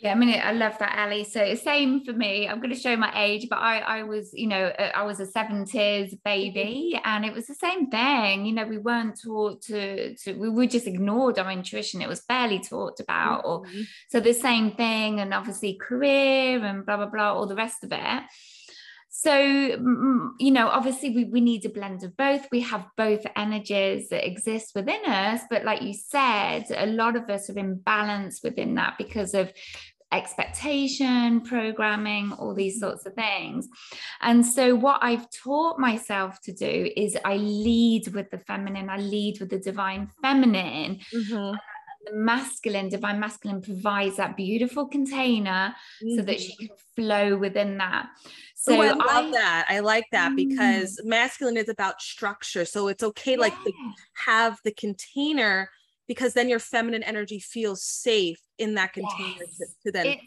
[0.00, 1.24] yeah, I mean, I love that, Ellie.
[1.24, 2.48] So same for me.
[2.48, 5.20] I'm going to show my age, but I, I was, you know, uh, I was
[5.20, 7.02] a 70s baby, mm-hmm.
[7.04, 8.46] and it was the same thing.
[8.46, 12.00] You know, we weren't taught to, to we were just ignored our intuition.
[12.00, 13.80] It was barely talked about, mm-hmm.
[13.80, 17.84] or so the same thing, and obviously career and blah blah blah, all the rest
[17.84, 18.22] of it.
[19.20, 22.46] So, you know, obviously we, we need a blend of both.
[22.52, 25.40] We have both energies that exist within us.
[25.50, 29.52] But like you said, a lot of us are in balance within that because of
[30.12, 32.90] expectation, programming, all these mm-hmm.
[32.90, 33.66] sorts of things.
[34.20, 38.98] And so, what I've taught myself to do is I lead with the feminine, I
[38.98, 41.00] lead with the divine feminine.
[41.12, 41.56] Mm-hmm
[42.10, 46.16] the masculine, divine masculine provides that beautiful container mm-hmm.
[46.16, 46.66] so that she mm-hmm.
[46.66, 48.08] can flow within that.
[48.60, 49.66] So Ooh, I love I, that.
[49.68, 50.36] I like that mm.
[50.36, 52.64] because masculine is about structure.
[52.64, 53.40] So it's okay yeah.
[53.40, 53.72] like to
[54.26, 55.70] have the container
[56.08, 59.58] because then your feminine energy feels safe in that container yes.
[59.58, 60.18] to, to, then it,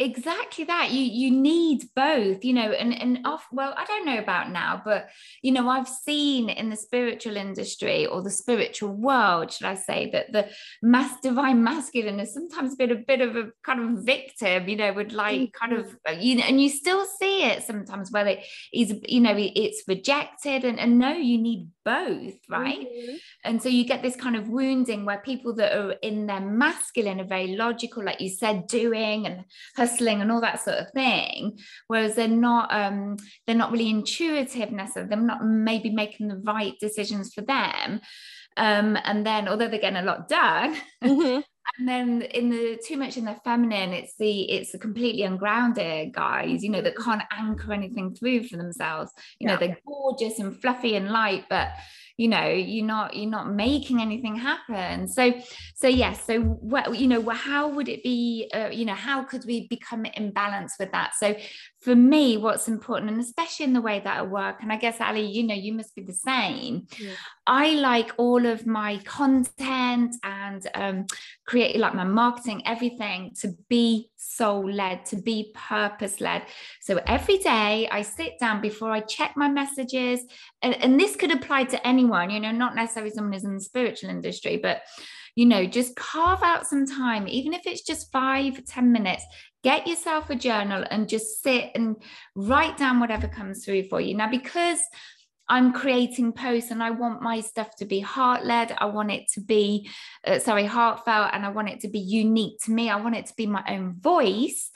[0.00, 4.18] exactly that you you need both you know and and off well i don't know
[4.18, 5.08] about now but
[5.42, 10.08] you know i've seen in the spiritual industry or the spiritual world should i say
[10.08, 10.48] that the
[10.82, 14.92] mass divine masculine has sometimes been a bit of a kind of victim you know
[14.92, 15.66] would like mm-hmm.
[15.66, 19.20] kind of uh, you know and you still see it sometimes where it is you
[19.20, 23.16] know it's rejected and, and no you need both right mm-hmm.
[23.44, 27.20] and so you get this kind of wounding where people that are in their masculine
[27.20, 29.44] are very logical like you said doing and
[29.98, 35.08] and all that sort of thing whereas they're not um they're not really intuitive necessarily
[35.08, 38.00] they're not maybe making the right decisions for them
[38.56, 41.40] um and then although they're getting a lot done mm-hmm.
[41.78, 46.12] and then in the too much in the feminine it's the it's the completely ungrounded
[46.12, 49.54] guys you know that can't anchor anything through for themselves you yeah.
[49.54, 51.68] know they're gorgeous and fluffy and light but
[52.18, 55.32] you know you're not you're not making anything happen so
[55.76, 59.44] so yes so what you know how would it be uh, you know how could
[59.46, 61.34] we become in balance with that so
[61.80, 65.00] for me what's important and especially in the way that i work and i guess
[65.00, 67.12] allie you know you must be the same yeah.
[67.46, 71.06] i like all of my content and um
[71.46, 76.42] create like my marketing everything to be soul led to be purpose led
[76.80, 80.20] so every day i sit down before i check my messages
[80.62, 83.60] and, and this could apply to anyone you know not necessarily someone who's in the
[83.60, 84.82] spiritual industry but
[85.34, 89.24] you know just carve out some time even if it's just five ten minutes
[89.64, 91.96] get yourself a journal and just sit and
[92.34, 94.14] write down whatever comes through for you.
[94.14, 94.78] Now, because
[95.48, 98.74] I'm creating posts and I want my stuff to be heart led.
[98.78, 99.90] I want it to be,
[100.26, 102.90] uh, sorry, heartfelt, and I want it to be unique to me.
[102.90, 104.70] I want it to be my own voice.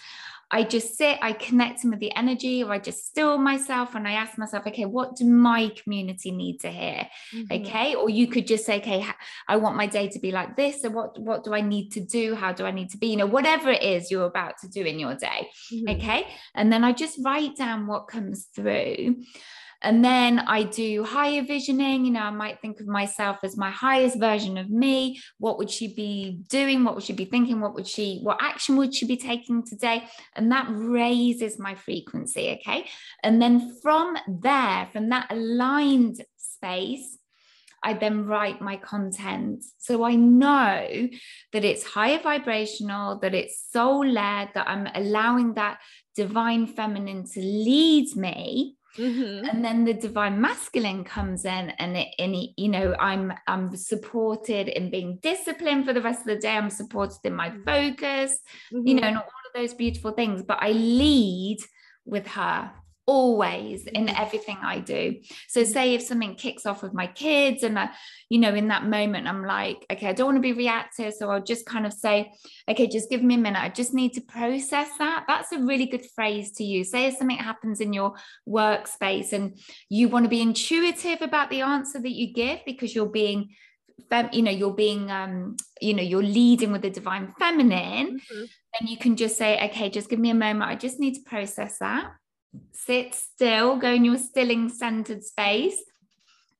[0.54, 4.12] I just sit, I connect with the energy, or I just still myself and I
[4.12, 7.08] ask myself, okay, what do my community need to hear?
[7.34, 7.62] Mm-hmm.
[7.62, 7.94] Okay.
[7.94, 9.06] Or you could just say, okay,
[9.48, 10.82] I want my day to be like this.
[10.82, 12.34] So what, what do I need to do?
[12.34, 13.06] How do I need to be?
[13.06, 15.48] You know, whatever it is you're about to do in your day.
[15.72, 15.88] Mm-hmm.
[15.88, 16.26] Okay.
[16.54, 19.22] And then I just write down what comes through.
[19.82, 22.04] And then I do higher visioning.
[22.04, 25.20] You know, I might think of myself as my highest version of me.
[25.38, 26.84] What would she be doing?
[26.84, 27.60] What would she be thinking?
[27.60, 30.04] What would she, what action would she be taking today?
[30.34, 32.58] And that raises my frequency.
[32.60, 32.88] Okay.
[33.22, 37.18] And then from there, from that aligned space,
[37.82, 39.64] I then write my content.
[39.78, 41.08] So I know
[41.52, 45.80] that it's higher vibrational, that it's soul led, that I'm allowing that
[46.14, 49.46] divine feminine to lead me Mm-hmm.
[49.48, 53.74] and then the divine masculine comes in and it, and it, you know i'm i'm
[53.74, 57.62] supported in being disciplined for the rest of the day i'm supported in my mm-hmm.
[57.62, 58.38] focus
[58.70, 58.86] mm-hmm.
[58.86, 61.56] you know and all of those beautiful things but i lead
[62.04, 62.70] with her
[63.06, 64.22] always in mm-hmm.
[64.22, 65.16] everything I do.
[65.48, 67.90] So say if something kicks off with my kids and I,
[68.28, 71.14] you know, in that moment I'm like, okay, I don't want to be reactive.
[71.14, 72.32] So I'll just kind of say,
[72.68, 73.62] okay, just give me a minute.
[73.62, 75.24] I just need to process that.
[75.26, 76.90] That's a really good phrase to use.
[76.90, 78.14] Say if something happens in your
[78.48, 83.06] workspace and you want to be intuitive about the answer that you give because you're
[83.06, 83.50] being
[84.32, 88.40] you know you're being um you know you're leading with the divine feminine mm-hmm.
[88.40, 91.22] then you can just say okay just give me a moment i just need to
[91.22, 92.10] process that
[92.72, 95.82] sit still, go in your stilling centered space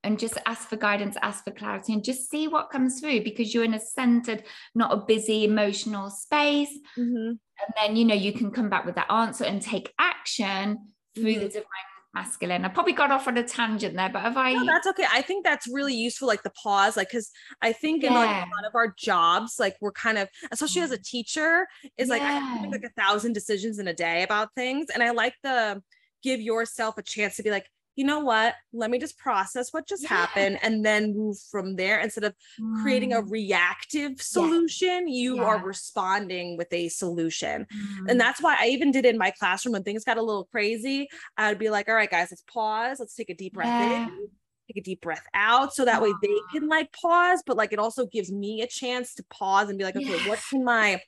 [0.05, 3.55] and just ask for guidance, ask for clarity, and just see what comes through because
[3.55, 6.77] you're in a centered, not a busy emotional space.
[6.99, 7.29] Mm-hmm.
[7.29, 10.79] And then, you know, you can come back with that answer and take action
[11.15, 11.41] through mm-hmm.
[11.41, 12.65] the divine masculine.
[12.65, 14.53] I probably got off on a tangent there, but have I?
[14.53, 15.07] No, that's okay.
[15.11, 18.09] I think that's really useful, like the pause, like because I think yeah.
[18.09, 21.05] in like a lot of our jobs, like we're kind of, especially as a mm.
[21.05, 22.57] teacher, is like yeah.
[22.59, 25.83] I make like a thousand decisions in a day about things, and I like the
[26.23, 28.55] give yourself a chance to be like, you know what?
[28.73, 30.09] Let me just process what just yeah.
[30.09, 32.01] happened and then move from there.
[32.01, 32.83] Instead of mm.
[32.83, 33.31] creating a mm.
[33.31, 35.15] reactive solution, yeah.
[35.15, 35.43] you yeah.
[35.43, 37.67] are responding with a solution.
[37.75, 38.11] Mm.
[38.11, 41.09] And that's why I even did in my classroom when things got a little crazy.
[41.37, 42.99] I'd be like, all right, guys, let's pause.
[42.99, 44.29] Let's take a deep breath in
[44.69, 47.81] take a deep breath out so that way they can like pause but like it
[47.81, 50.29] also gives me a chance to pause and be like okay yes.
[50.29, 51.01] what can my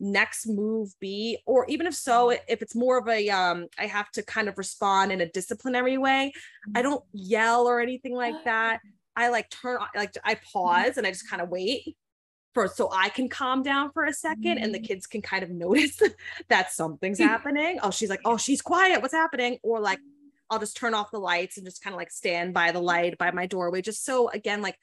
[0.00, 1.38] next move be?
[1.46, 4.58] Or even if so if it's more of a um i have to kind of
[4.58, 6.32] respond in a disciplinary way
[6.74, 6.90] i mm-hmm.
[6.90, 8.80] don't yell or anything like that.
[9.16, 11.96] I like turn like i pause and i just kind of wait
[12.54, 14.86] for so i can calm down for a second and the mm-hmm.
[14.86, 16.00] kids can kind of notice
[16.48, 17.78] that something's happening.
[17.82, 19.02] Oh she's like oh she's quiet.
[19.02, 19.58] What's happening?
[19.62, 19.98] Or like
[20.48, 23.16] i'll just turn off the lights and just kind of like stand by the light
[23.18, 24.76] by my doorway just so again like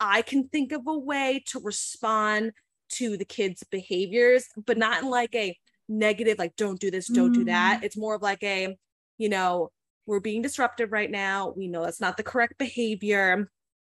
[0.00, 2.52] I can think of a way to respond
[2.94, 5.56] to the kids' behaviors, but not in like a
[5.88, 7.34] negative, like, don't do this, don't mm.
[7.34, 7.80] do that.
[7.80, 7.84] Mm.
[7.84, 8.76] It's more of like a,
[9.18, 9.70] you know,
[10.06, 11.52] we're being disruptive right now.
[11.56, 13.50] We know that's not the correct behavior.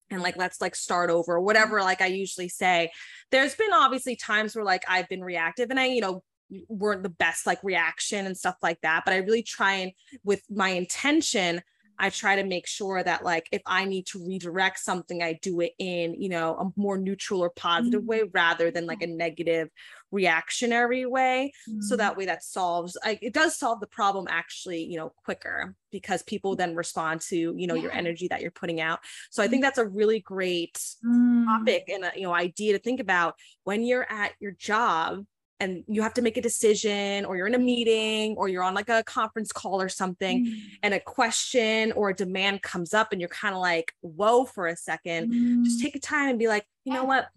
[0.09, 2.91] And like, let's like start over, whatever, like I usually say.
[3.31, 6.23] There's been obviously times where like I've been reactive and I, you know,
[6.67, 9.03] weren't the best like reaction and stuff like that.
[9.05, 9.91] But I really try and
[10.23, 11.61] with my intention,
[11.99, 15.61] I try to make sure that like if I need to redirect something, I do
[15.61, 18.09] it in, you know, a more neutral or positive mm-hmm.
[18.09, 19.69] way rather than like a negative
[20.11, 21.53] reactionary way.
[21.69, 21.81] Mm-hmm.
[21.81, 25.75] So that way that solves like it does solve the problem actually, you know, quicker
[25.91, 27.83] because people then respond to, you know, yeah.
[27.83, 28.99] your energy that you're putting out.
[29.31, 30.75] So I think that's a really great
[31.05, 31.45] mm-hmm.
[31.45, 35.25] topic and a, you know, idea to think about when you're at your job
[35.59, 38.73] and you have to make a decision or you're in a meeting or you're on
[38.73, 40.59] like a conference call or something mm.
[40.81, 44.67] and a question or a demand comes up and you're kind of like whoa for
[44.67, 45.63] a second mm.
[45.63, 47.27] just take a time and be like you know what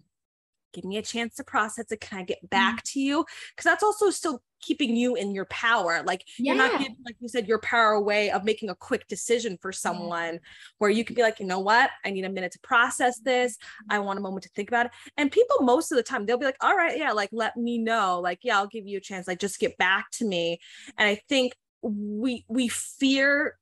[0.77, 2.83] give me a chance to process it can i get back mm.
[2.83, 3.25] to you?
[3.51, 6.53] Because that's also still keeping you in your power like yeah.
[6.53, 9.71] you're not giving like you said your power away of making a quick decision for
[9.71, 10.39] someone yeah.
[10.79, 11.89] where you could be like you know what?
[12.05, 13.57] I need a minute to process this.
[13.89, 14.91] I want a moment to think about it.
[15.15, 17.77] And people most of the time they'll be like all right yeah like let me
[17.77, 18.19] know.
[18.19, 19.27] Like yeah i'll give you a chance.
[19.27, 20.59] Like just get back to me.
[20.97, 23.57] And i think we we fear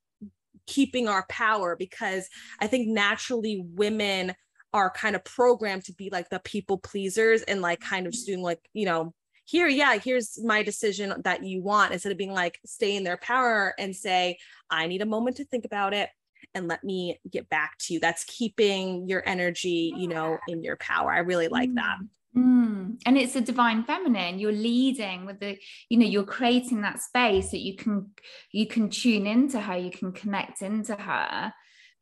[0.67, 2.28] keeping our power because
[2.60, 4.34] i think naturally women
[4.75, 8.27] are kind of programmed to be like the people pleasers and like kind of just
[8.27, 9.13] doing like you know
[9.45, 13.17] here yeah here's my decision that you want instead of being like stay in their
[13.17, 14.38] power and say
[14.69, 16.09] i need a moment to think about it
[16.53, 17.99] and let me get back to you.
[17.99, 21.11] That's keeping your energy you know in your power.
[21.11, 21.97] I really like that.
[22.35, 22.99] Mm.
[23.05, 24.39] And it's a divine feminine.
[24.39, 25.57] You're leading with the,
[25.89, 28.11] you know, you're creating that space that you can
[28.51, 31.53] you can tune into her, you can connect into her,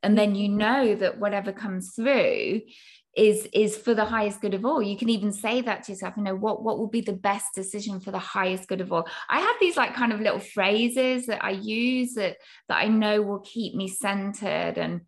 [0.04, 2.60] and then you know that whatever comes through
[3.16, 4.82] is is for the highest good of all.
[4.82, 7.46] You can even say that to yourself you know what what will be the best
[7.54, 9.08] decision for the highest good of all?
[9.28, 12.36] I have these like kind of little phrases that i use that
[12.68, 15.02] that i know will keep me centered and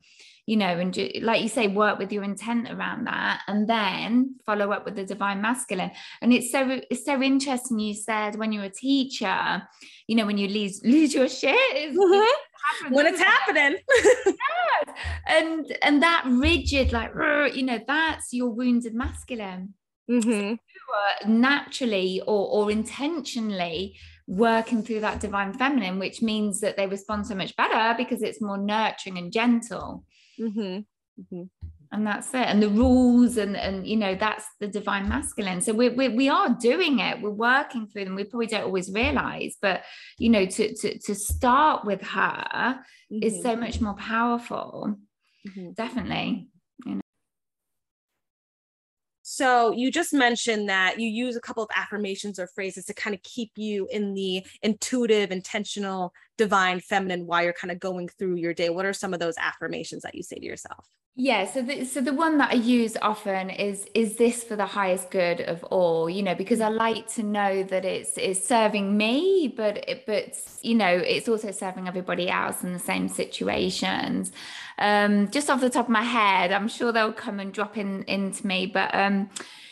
[0.46, 4.70] you know and like you say work with your intent around that and then follow
[4.70, 5.90] up with the divine masculine.
[6.22, 9.62] And it's so it's so interesting you said when you're a teacher
[10.06, 12.24] you know when you lose lose your shit mm-hmm.
[12.64, 13.76] happens, when it's happening.
[15.26, 17.12] And and that rigid, like
[17.54, 19.74] you know, that's your wounded masculine.
[20.10, 20.54] Mm-hmm.
[20.54, 23.96] So naturally or or intentionally
[24.28, 28.40] working through that divine feminine, which means that they respond so much better because it's
[28.40, 30.04] more nurturing and gentle.
[30.40, 30.80] Mm-hmm.
[31.20, 31.42] Mm-hmm
[31.92, 35.72] and that's it and the rules and and you know that's the divine masculine so
[35.72, 39.56] we we, we are doing it we're working through them we probably don't always realize
[39.62, 39.82] but
[40.18, 42.78] you know to to, to start with her
[43.12, 43.22] mm-hmm.
[43.22, 44.96] is so much more powerful
[45.46, 45.72] mm-hmm.
[45.72, 46.48] definitely
[49.28, 53.12] so you just mentioned that you use a couple of affirmations or phrases to kind
[53.12, 58.36] of keep you in the intuitive, intentional, divine, feminine while you're kind of going through
[58.36, 58.70] your day.
[58.70, 60.86] What are some of those affirmations that you say to yourself?
[61.18, 64.66] Yeah, so the, so the one that I use often is is this for the
[64.66, 68.98] highest good of all, you know, because I like to know that it's it's serving
[68.98, 74.30] me, but it, but you know, it's also serving everybody else in the same situations.
[74.76, 78.02] Um, just off the top of my head, I'm sure they'll come and drop in
[78.02, 79.30] into me, but um,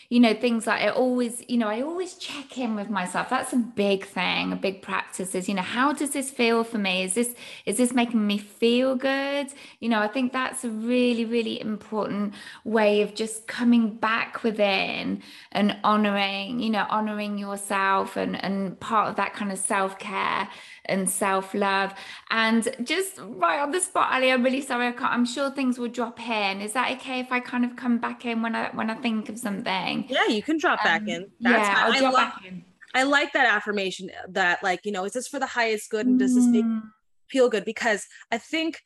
[0.09, 3.29] you know things like i always you know i always check in with myself.
[3.31, 6.79] That's a big thing a big practice is you know how does this feel for
[6.79, 7.03] me?
[7.05, 7.35] Is this
[7.67, 9.49] is this making me feel good?
[9.81, 12.35] You know i think that's a really really important
[12.65, 19.09] way of just coming back within and honoring you know honoring yourself and and part
[19.09, 20.49] of that kind of self-care
[20.87, 21.95] and self-love.
[22.31, 25.79] And just right on the spot Allie i'm really sorry i can't i'm sure things
[25.79, 28.71] will drop in is that okay if i kind of come back in when i
[28.75, 30.07] when i think of something?
[30.09, 31.31] Yeah you can drop um, back in.
[31.41, 31.93] That's yeah fine.
[31.93, 32.65] I'll drop back in.
[32.95, 36.19] I like that affirmation that like you know is this for the highest good and
[36.19, 36.83] does this make mm.
[37.29, 37.65] feel good?
[37.65, 38.81] Because I think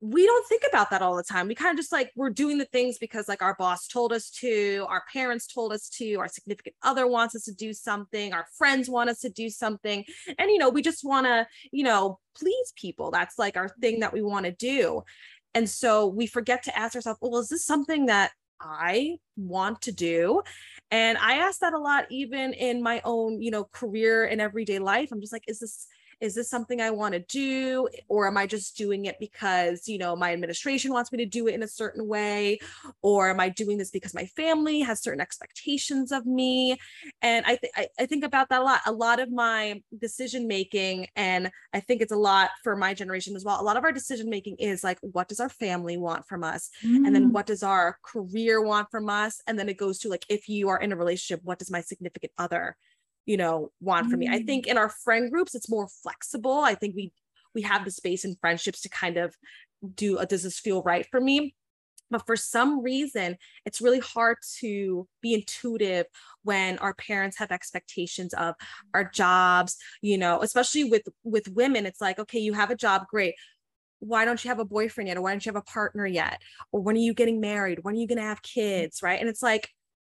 [0.00, 1.48] we don't think about that all the time.
[1.48, 4.30] We kind of just like we're doing the things because like our boss told us
[4.30, 8.46] to, our parents told us to, our significant other wants us to do something, our
[8.56, 10.04] friends want us to do something.
[10.38, 13.10] And you know, we just want to, you know, please people.
[13.10, 15.02] That's like our thing that we want to do.
[15.54, 18.30] And so we forget to ask ourselves, well, is this something that
[18.60, 20.42] I want to do?
[20.92, 24.78] And I ask that a lot even in my own, you know, career and everyday
[24.78, 25.08] life.
[25.10, 25.88] I'm just like, is this
[26.20, 27.88] is this something I want to do?
[28.08, 31.46] Or am I just doing it because, you know, my administration wants me to do
[31.46, 32.58] it in a certain way?
[33.02, 36.76] Or am I doing this because my family has certain expectations of me?
[37.22, 38.80] And I, th- I, I think about that a lot.
[38.86, 43.36] A lot of my decision making, and I think it's a lot for my generation
[43.36, 43.60] as well.
[43.60, 46.70] A lot of our decision making is like, what does our family want from us?
[46.84, 47.06] Mm.
[47.06, 47.32] And then mm.
[47.32, 49.40] what does our career want from us?
[49.46, 51.80] And then it goes to like, if you are in a relationship, what does my
[51.80, 52.76] significant other
[53.28, 54.28] you know want from me.
[54.28, 54.70] I think mm.
[54.70, 56.60] in our friend groups it's more flexible.
[56.60, 57.12] I think we
[57.54, 59.36] we have the space in friendships to kind of
[59.94, 61.54] do a, does this feel right for me?
[62.10, 66.06] But for some reason it's really hard to be intuitive
[66.42, 68.54] when our parents have expectations of
[68.94, 71.84] our jobs you know especially with with women.
[71.84, 73.34] It's like okay you have a job great.
[74.00, 75.18] Why don't you have a boyfriend yet?
[75.18, 76.40] Or why don't you have a partner yet?
[76.72, 77.80] Or when are you getting married?
[77.82, 79.20] When are you going to have kids right?
[79.20, 79.68] And it's like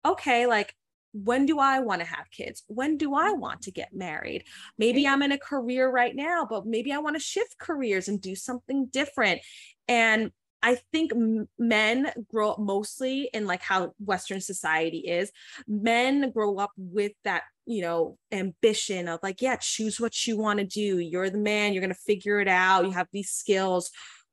[0.07, 0.75] okay like
[1.13, 2.63] when do I want to have kids?
[2.69, 4.45] When do I want to get married?
[4.79, 8.21] Maybe I'm in a career right now, but maybe I want to shift careers and
[8.21, 9.41] do something different.
[9.89, 10.31] And
[10.63, 11.13] I think
[11.59, 15.33] men grow up mostly in like how Western society is.
[15.67, 20.59] Men grow up with that, you know, ambition of like, yeah, choose what you want
[20.59, 20.99] to do.
[20.99, 22.85] You're the man, you're going to figure it out.
[22.85, 23.91] You have these skills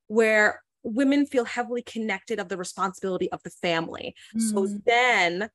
[0.07, 4.13] where women feel heavily connected of the responsibility of the family.
[4.35, 4.41] Mm.
[4.41, 5.49] So then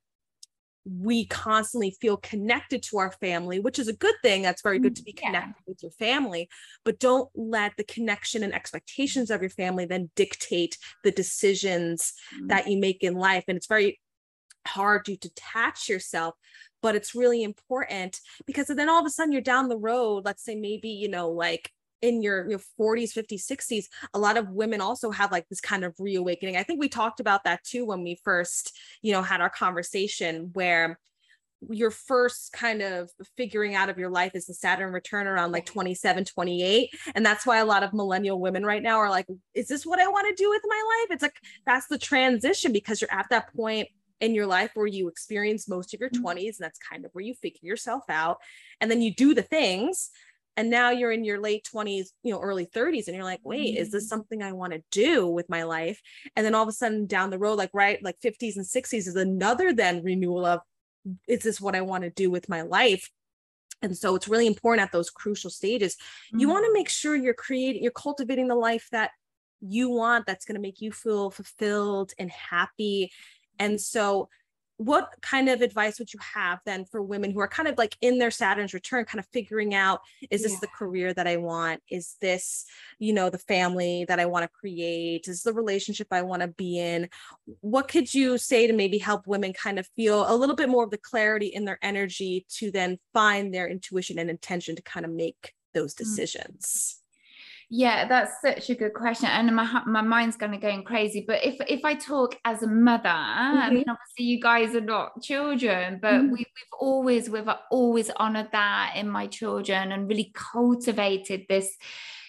[0.85, 4.41] we constantly feel connected to our family, which is a good thing.
[4.41, 5.63] That's very good to be connected yeah.
[5.65, 6.49] with your family,
[6.83, 12.47] but don't let the connection and expectations of your family then dictate the decisions mm-hmm.
[12.47, 13.45] that you make in life.
[13.47, 13.99] And it's very
[14.67, 16.35] hard to detach yourself,
[16.81, 20.25] but it's really important because then all of a sudden you're down the road.
[20.25, 21.71] Let's say maybe, you know, like
[22.03, 25.83] in your, your 40s 50s 60s a lot of women also have like this kind
[25.83, 29.41] of reawakening i think we talked about that too when we first you know had
[29.41, 30.99] our conversation where
[31.69, 35.65] your first kind of figuring out of your life is the Saturn return around like
[35.65, 36.89] 27, 28.
[37.15, 39.99] And that's why a lot of millennial women right now are like, is this what
[39.99, 41.15] I want to do with my life?
[41.15, 43.87] It's like that's the transition because you're at that point
[44.19, 46.23] in your life where you experience most of your 20s.
[46.23, 46.39] Mm-hmm.
[46.39, 48.39] And that's kind of where you figure yourself out.
[48.81, 50.11] And then you do the things
[50.55, 53.77] and now you're in your late 20s you know early 30s and you're like wait
[53.77, 54.09] is this mm-hmm.
[54.09, 56.01] something i want to do with my life
[56.35, 59.07] and then all of a sudden down the road like right like 50s and 60s
[59.07, 60.61] is another then renewal of
[61.27, 63.09] is this what i want to do with my life
[63.81, 66.39] and so it's really important at those crucial stages mm-hmm.
[66.39, 69.11] you want to make sure you're creating you're cultivating the life that
[69.61, 73.11] you want that's going to make you feel fulfilled and happy
[73.59, 74.29] and so
[74.77, 77.95] what kind of advice would you have then for women who are kind of like
[78.01, 80.57] in their Saturn's return, kind of figuring out is this yeah.
[80.61, 81.81] the career that I want?
[81.89, 82.65] Is this,
[82.99, 85.27] you know, the family that I want to create?
[85.27, 87.09] Is the relationship I want to be in?
[87.61, 90.83] What could you say to maybe help women kind of feel a little bit more
[90.83, 95.05] of the clarity in their energy to then find their intuition and intention to kind
[95.05, 95.97] of make those mm.
[95.97, 97.02] decisions?
[97.75, 101.25] Yeah, that's such a good question, and my my mind's kind of going crazy.
[101.27, 103.57] But if if I talk as a mother, mm-hmm.
[103.57, 106.33] I mean, obviously you guys are not children, but mm-hmm.
[106.33, 111.75] we, we've always we've always honoured that in my children and really cultivated this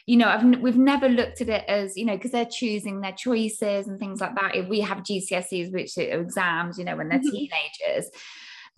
[0.07, 3.13] you know I've, we've never looked at it as you know because they're choosing their
[3.13, 7.09] choices and things like that if we have gcse's which are exams you know when
[7.09, 7.31] they're mm-hmm.
[7.31, 8.11] teenagers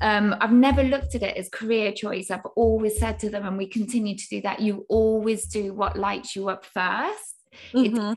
[0.00, 2.30] um, I've never looked at it as career choice.
[2.30, 4.60] I've always said to them, and we continue to do that.
[4.60, 7.36] You always do what lights you up 1st
[7.72, 7.84] mm-hmm.
[7.84, 8.14] you know,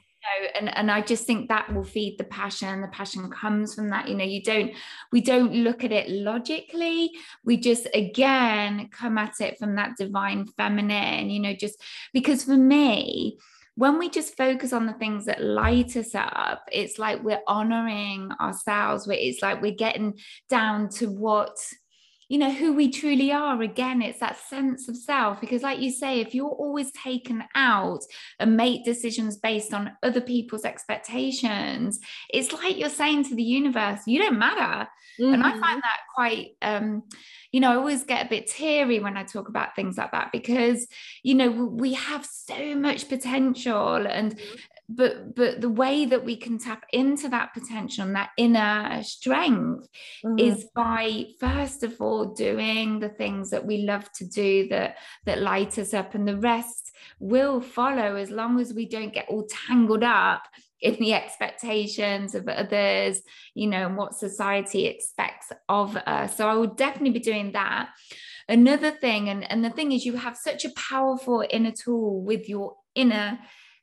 [0.56, 2.82] and and I just think that will feed the passion.
[2.82, 4.10] The passion comes from that.
[4.10, 4.74] You know, you don't
[5.12, 7.12] we don't look at it logically.
[7.44, 11.30] We just again come at it from that divine feminine.
[11.30, 11.82] You know, just
[12.14, 13.38] because for me
[13.80, 18.30] when we just focus on the things that light us up, it's like we're honoring
[18.42, 19.08] ourselves.
[19.10, 20.20] It's like we're getting
[20.50, 21.56] down to what
[22.30, 25.92] you know who we truly are again it's that sense of self because like you
[25.92, 28.02] say if you're always taken out
[28.40, 32.00] and make decisions based on other people's expectations
[32.30, 34.88] it's like you're saying to the universe you don't matter
[35.20, 35.34] mm-hmm.
[35.34, 35.80] and i find mm-hmm.
[35.80, 37.04] that quite um
[37.52, 40.32] you know i always get a bit teary when i talk about things like that
[40.32, 40.88] because
[41.24, 44.56] you know we have so much potential and mm-hmm
[44.90, 49.88] but but the way that we can tap into that potential and that inner strength
[50.26, 50.40] mm-hmm.
[50.40, 55.42] is by first of all doing the things that we love to do that that
[55.42, 59.46] light us up and the rest will follow as long as we don't get all
[59.48, 60.44] tangled up
[60.82, 63.22] in the expectations of others
[63.54, 67.90] you know and what society expects of us so i would definitely be doing that
[68.48, 72.50] another thing and and the thing is you have such a powerful inner tool with
[72.50, 73.38] your inner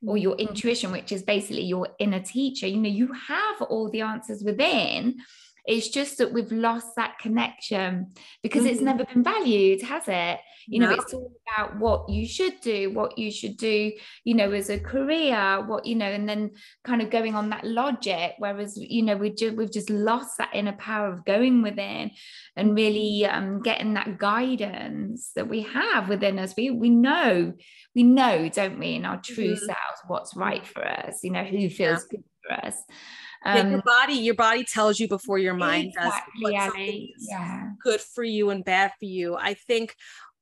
[0.05, 0.49] or your mm-hmm.
[0.49, 2.67] intuition, which is basically your inner teacher.
[2.67, 5.17] You know, you have all the answers within.
[5.65, 8.71] It's just that we've lost that connection because mm-hmm.
[8.71, 10.39] it's never been valued, has it?
[10.69, 10.95] You know, no.
[10.95, 13.93] it's all about what you should do, what you should do,
[14.25, 16.51] you know, as a career, what, you know, and then
[16.83, 18.33] kind of going on that logic.
[18.37, 22.11] Whereas, you know, we ju- we've just lost that inner power of going within
[22.57, 26.53] and really um, getting that guidance that we have within us.
[26.57, 27.53] We, we know,
[27.95, 29.65] we know, don't we, in our true mm-hmm.
[29.65, 32.17] selves, what's right for us, you know, who feels yeah.
[32.17, 32.75] good for us.
[33.45, 37.69] Um, your body, your body tells you before your mind exactly, does yeah.
[37.81, 39.35] good for you and bad for you.
[39.35, 39.95] I think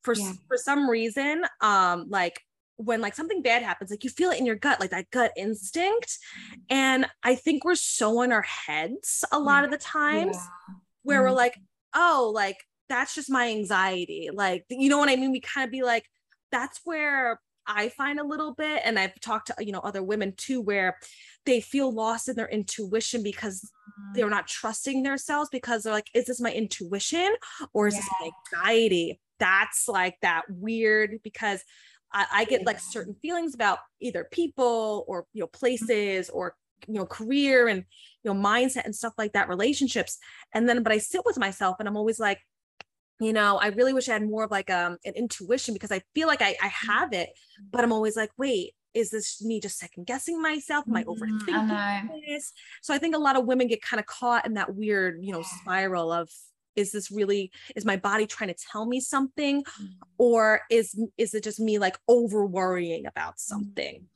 [0.06, 0.32] for yeah.
[0.46, 2.40] for some reason, um, like
[2.76, 5.32] when like something bad happens, like you feel it in your gut, like that gut
[5.36, 6.16] instinct.
[6.70, 10.74] And I think we're so in our heads a lot of the times yeah.
[11.02, 11.30] where mm-hmm.
[11.30, 11.58] we're like,
[11.94, 14.30] oh, like that's just my anxiety.
[14.32, 15.32] Like, you know what I mean?
[15.32, 16.04] We kind of be like,
[16.52, 20.34] that's where I find a little bit, and I've talked to you know other women
[20.36, 20.98] too, where
[21.46, 24.12] they feel lost in their intuition because mm-hmm.
[24.14, 27.34] they're not trusting themselves because they're like, is this my intuition
[27.72, 28.00] or is yeah.
[28.00, 28.30] this my
[28.60, 29.20] anxiety?
[29.38, 31.62] That's like that weird because
[32.12, 36.54] I, I get like certain feelings about either people or you know places or
[36.86, 37.84] you know career and
[38.22, 40.18] you know mindset and stuff like that relationships.
[40.52, 42.40] And then but i sit with myself and i'm always like
[43.20, 46.02] you know i really wish i had more of like um, an intuition because i
[46.14, 47.30] feel like I, I have it
[47.70, 50.86] but i'm always like wait is this me just second guessing myself?
[50.88, 52.52] Am i mm-hmm, overthinking I this?
[52.82, 55.32] So i think a lot of women get kind of caught in that weird you
[55.32, 56.30] know spiral of
[56.76, 59.86] is this really is my body trying to tell me something mm-hmm.
[60.18, 63.40] or is is it just me like over worrying about mm.
[63.40, 64.06] something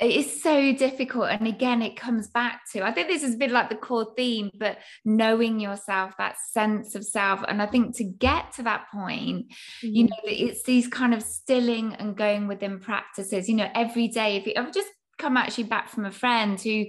[0.00, 3.68] it's so difficult and again it comes back to i think this has been like
[3.68, 8.50] the core theme but knowing yourself that sense of self and i think to get
[8.52, 9.88] to that point mm-hmm.
[9.88, 14.36] you know it's these kind of stilling and going within practices you know every day
[14.36, 14.88] if you, i've just
[15.20, 16.86] come actually back from a friend who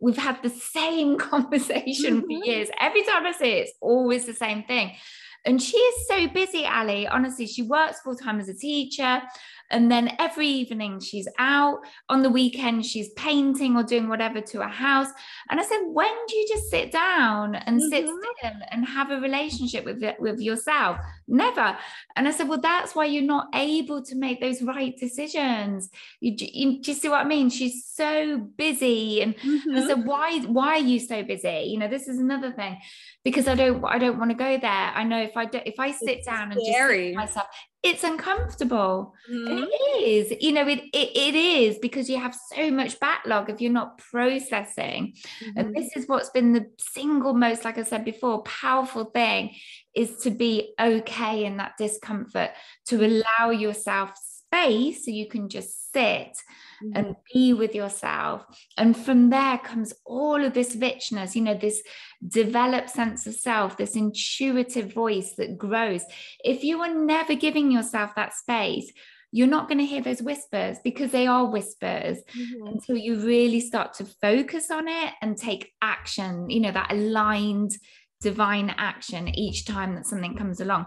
[0.00, 2.26] we've had the same conversation mm-hmm.
[2.26, 2.68] for years.
[2.80, 4.92] Every time i say it, it's always the same thing.
[5.46, 7.06] And she is so busy Allie.
[7.06, 9.22] Honestly she works full time as a teacher
[9.74, 11.80] And then every evening she's out.
[12.08, 15.08] On the weekend, she's painting or doing whatever to a house.
[15.50, 17.88] And I said, when do you just sit down and mm-hmm.
[17.88, 20.98] sit still and have a relationship with, with yourself?
[21.26, 21.76] Never.
[22.14, 25.90] And I said, well, that's why you're not able to make those right decisions.
[26.20, 27.50] You, you, do you see what I mean?
[27.50, 29.22] She's so busy.
[29.22, 29.76] And mm-hmm.
[29.76, 31.64] I said, why, why are you so busy?
[31.66, 32.78] You know, this is another thing
[33.24, 34.70] because I don't, I don't want to go there.
[34.70, 37.08] I know if I do, if I sit it's down scary.
[37.08, 37.46] and just myself,
[37.84, 39.14] it's uncomfortable.
[39.30, 39.64] Mm-hmm.
[39.68, 43.60] it is, you know, it, it, it is because you have so much backlog if
[43.60, 45.14] you're not processing.
[45.44, 45.58] Mm-hmm.
[45.58, 49.54] And this is what's been the single most, like I said before, powerful thing
[49.94, 52.50] is to be okay in that discomfort,
[52.86, 56.38] to allow yourself space so you can just sit.
[56.94, 58.44] And be with yourself.
[58.76, 61.82] And from there comes all of this richness, you know, this
[62.26, 66.02] developed sense of self, this intuitive voice that grows.
[66.44, 68.92] If you are never giving yourself that space,
[69.32, 72.66] you're not going to hear those whispers because they are whispers mm-hmm.
[72.68, 77.72] until you really start to focus on it and take action, you know, that aligned
[78.20, 80.86] divine action each time that something comes along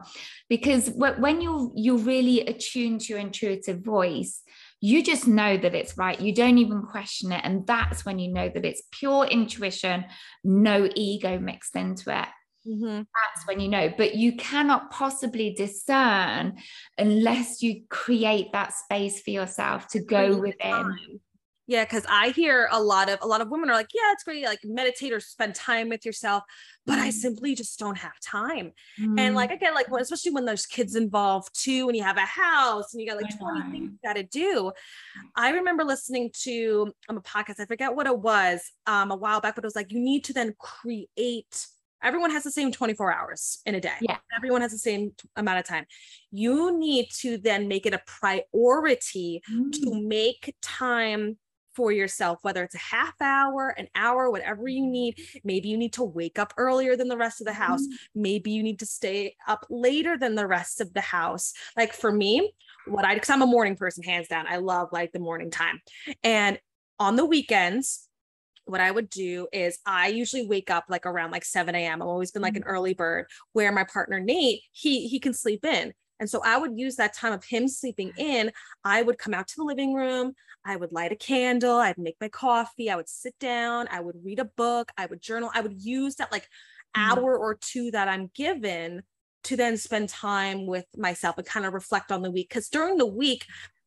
[0.49, 4.41] because when you're you're really attuned to your intuitive voice
[4.79, 6.19] you just know that it's right.
[6.19, 7.41] You don't even question it.
[7.43, 10.05] And that's when you know that it's pure intuition,
[10.43, 12.27] no ego mixed into it.
[12.67, 12.97] Mm-hmm.
[12.97, 16.57] That's when you know, but you cannot possibly discern
[16.97, 21.19] unless you create that space for yourself to go within.
[21.67, 24.23] Yeah, because I hear a lot of a lot of women are like, yeah, it's
[24.23, 26.43] great, like meditate or spend time with yourself,
[26.85, 27.01] but mm.
[27.01, 28.71] I simply just don't have time.
[28.99, 29.19] Mm.
[29.19, 32.21] And like again, like when, especially when there's kids involved too, and you have a
[32.21, 34.71] house and you got like 20 things you got to do.
[35.35, 39.41] I remember listening to um, a podcast, I forget what it was, um, a while
[39.41, 41.67] back, but it was like you need to then create
[42.03, 43.95] everyone has the same 24 hours in a day.
[44.01, 44.17] Yeah.
[44.35, 45.85] Everyone has the same amount of time.
[46.31, 49.71] You need to then make it a priority mm.
[49.71, 51.37] to make time
[51.77, 55.19] for yourself, whether it's a half hour, an hour, whatever you need.
[55.43, 57.83] Maybe you need to wake up earlier than the rest of the house.
[57.83, 58.21] Mm-hmm.
[58.21, 61.53] Maybe you need to stay up later than the rest of the house.
[61.77, 62.51] Like for me,
[62.87, 65.79] what I, because I'm a morning person, hands down, I love like the morning time.
[66.23, 66.59] And
[66.99, 68.07] on the weekends,
[68.65, 72.01] what I would do is I usually wake up like around like 7 a.m.
[72.01, 72.71] I've always been like an mm-hmm.
[72.71, 75.93] early bird where my partner Nate, he he can sleep in.
[76.19, 78.51] And so I would use that time of him sleeping in.
[78.83, 80.33] I would come out to the living room.
[80.65, 81.77] I would light a candle.
[81.77, 82.89] I'd make my coffee.
[82.89, 83.87] I would sit down.
[83.89, 84.91] I would read a book.
[84.97, 85.51] I would journal.
[85.53, 86.43] I would use that like
[86.95, 87.11] mm-hmm.
[87.11, 89.03] hour or two that I'm given
[89.45, 92.49] to then spend time with myself and kind of reflect on the week.
[92.49, 93.45] Because during the week,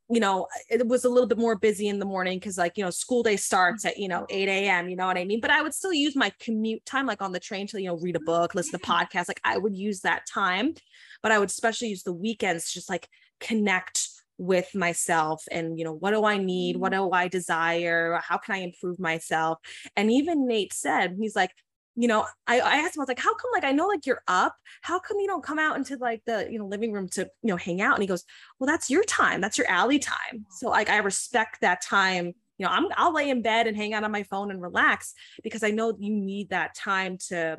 [0.09, 2.83] you know, it was a little bit more busy in the morning because, like, you
[2.83, 5.41] know, school day starts at, you know, 8 a.m., you know what I mean?
[5.41, 7.97] But I would still use my commute time, like on the train to, you know,
[7.99, 9.29] read a book, listen to podcasts.
[9.29, 10.75] Like, I would use that time
[11.23, 13.09] but I would especially use the weekends to just like
[13.41, 14.09] connect
[14.41, 16.77] with myself and you know what do i need?
[16.77, 17.09] What mm-hmm.
[17.09, 18.19] do i desire?
[18.23, 19.59] How can i improve myself?
[19.97, 21.53] And even nate said he's like
[21.95, 24.07] you know I, I asked him i was like how come like i know like
[24.07, 24.57] you're up?
[24.81, 27.49] How come you don't come out into like the you know living room to you
[27.49, 27.95] know hang out?
[27.95, 28.25] And he goes
[28.59, 29.43] well that's your time.
[29.43, 30.47] That's your Allie time.
[30.59, 32.33] So like i respect that time.
[32.57, 35.15] You know i'm i'll lay in bed and hang out on my phone and relax
[35.43, 37.57] because i know you need that time to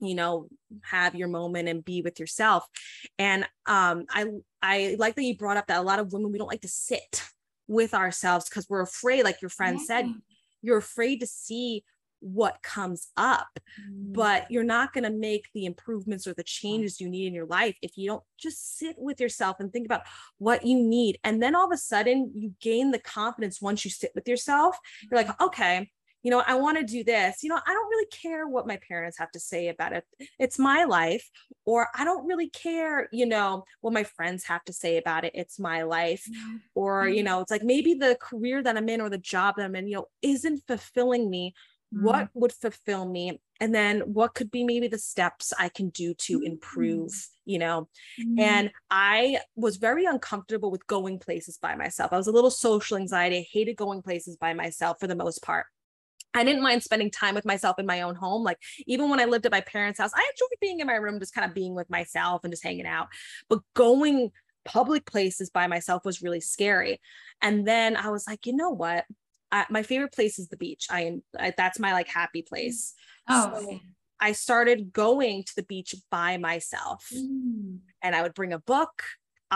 [0.00, 0.48] you know
[0.82, 2.66] have your moment and be with yourself
[3.18, 4.26] and um i
[4.62, 6.68] i like that you brought up that a lot of women we don't like to
[6.68, 7.22] sit
[7.68, 9.86] with ourselves because we're afraid like your friend yeah.
[9.86, 10.06] said
[10.62, 11.84] you're afraid to see
[12.20, 13.48] what comes up
[13.80, 14.12] mm.
[14.12, 17.46] but you're not going to make the improvements or the changes you need in your
[17.46, 20.02] life if you don't just sit with yourself and think about
[20.38, 23.90] what you need and then all of a sudden you gain the confidence once you
[23.90, 25.90] sit with yourself you're like okay
[26.24, 27.42] you know, I want to do this.
[27.42, 30.04] You know, I don't really care what my parents have to say about it.
[30.38, 31.30] It's my life.
[31.66, 35.32] Or I don't really care, you know, what my friends have to say about it.
[35.34, 36.24] It's my life.
[36.28, 36.56] Mm-hmm.
[36.74, 37.26] Or, you mm-hmm.
[37.26, 39.86] know, it's like maybe the career that I'm in or the job that I'm in,
[39.86, 41.54] you know, isn't fulfilling me.
[41.94, 42.06] Mm-hmm.
[42.06, 43.40] What would fulfill me?
[43.60, 47.50] And then what could be maybe the steps I can do to improve, mm-hmm.
[47.50, 47.88] you know?
[48.18, 48.40] Mm-hmm.
[48.40, 52.14] And I was very uncomfortable with going places by myself.
[52.14, 53.36] I was a little social anxiety.
[53.36, 55.66] I hated going places by myself for the most part.
[56.34, 58.42] I didn't mind spending time with myself in my own home.
[58.42, 61.20] Like even when I lived at my parents' house, I enjoyed being in my room,
[61.20, 63.08] just kind of being with myself and just hanging out.
[63.48, 64.30] But going
[64.64, 67.00] public places by myself was really scary.
[67.40, 69.04] And then I was like, you know what?
[69.52, 70.86] I, my favorite place is the beach.
[70.90, 72.94] I, I, that's my like happy place.
[73.28, 73.60] Oh.
[73.60, 73.80] So
[74.20, 77.78] I started going to the beach by myself, mm.
[78.02, 79.02] and I would bring a book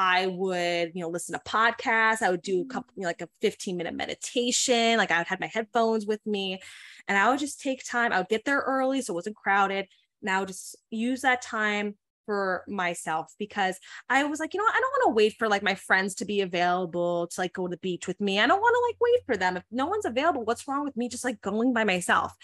[0.01, 2.23] I would, you know, listen to podcasts.
[2.23, 2.71] I would do a mm-hmm.
[2.71, 4.97] couple, you know, like a 15 minute meditation.
[4.97, 6.61] Like I would have my headphones with me
[7.09, 8.13] and I would just take time.
[8.13, 9.89] I would get there early so it wasn't crowded.
[10.23, 11.97] And I would just use that time
[12.29, 13.79] for myself because
[14.11, 16.27] I was like, you know, I don't want to wait for like my friends to
[16.27, 18.39] be available to like go to the beach with me.
[18.39, 19.57] I don't want to like wait for them.
[19.57, 22.35] If no one's available, what's wrong with me just like going by myself?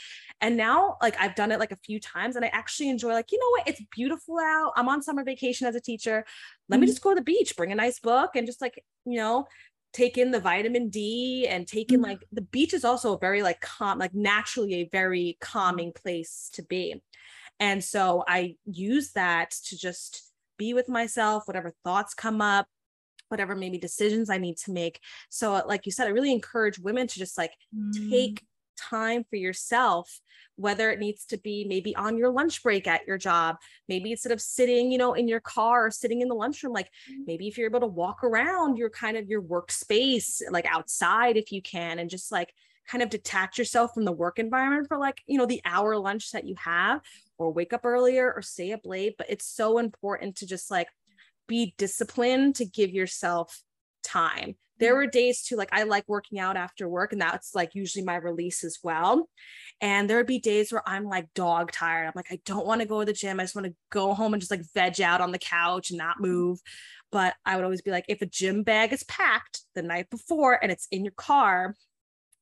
[0.41, 3.31] And now like I've done it like a few times and I actually enjoy like,
[3.31, 3.69] you know what?
[3.69, 4.73] It's beautiful out.
[4.75, 6.25] I'm on summer vacation as a teacher.
[6.71, 6.81] Let mm-hmm.
[6.81, 9.45] me just go to the beach, bring a nice book and just like, you know,
[9.93, 12.13] take in the vitamin D and take in mm-hmm.
[12.13, 16.49] like the beach is also a very like calm, like naturally a very calming place
[16.55, 17.03] to be.
[17.61, 22.67] And so I use that to just be with myself, whatever thoughts come up,
[23.29, 25.01] whatever maybe decisions I need to make.
[25.31, 28.11] So, like you said, I really encourage women to just like mm.
[28.11, 28.45] take
[28.77, 30.21] time for yourself
[30.57, 33.57] whether it needs to be maybe on your lunch break at your job
[33.89, 36.91] maybe instead of sitting you know in your car or sitting in the lunchroom like
[37.11, 37.25] mm.
[37.27, 41.53] maybe if you're able to walk around your kind of your workspace like outside if
[41.53, 42.53] you can and just like
[42.89, 46.33] kind of detach yourself from the work environment for like you know the hour lunch
[46.33, 47.01] that you have
[47.39, 50.89] or wake up earlier or stay up late but it's so important to just like
[51.47, 53.63] be disciplined to give yourself
[54.03, 54.57] time.
[54.79, 54.97] There mm-hmm.
[54.97, 58.17] were days too like i like working out after work and that's like usually my
[58.17, 59.29] release as well.
[59.81, 62.07] And there would be days where i'm like dog tired.
[62.07, 63.41] I'm like i don't want to go to the gym.
[63.41, 65.99] I just want to go home and just like veg out on the couch and
[65.99, 66.61] not move.
[67.11, 70.59] But i would always be like if a gym bag is packed the night before
[70.61, 71.77] and it's in your car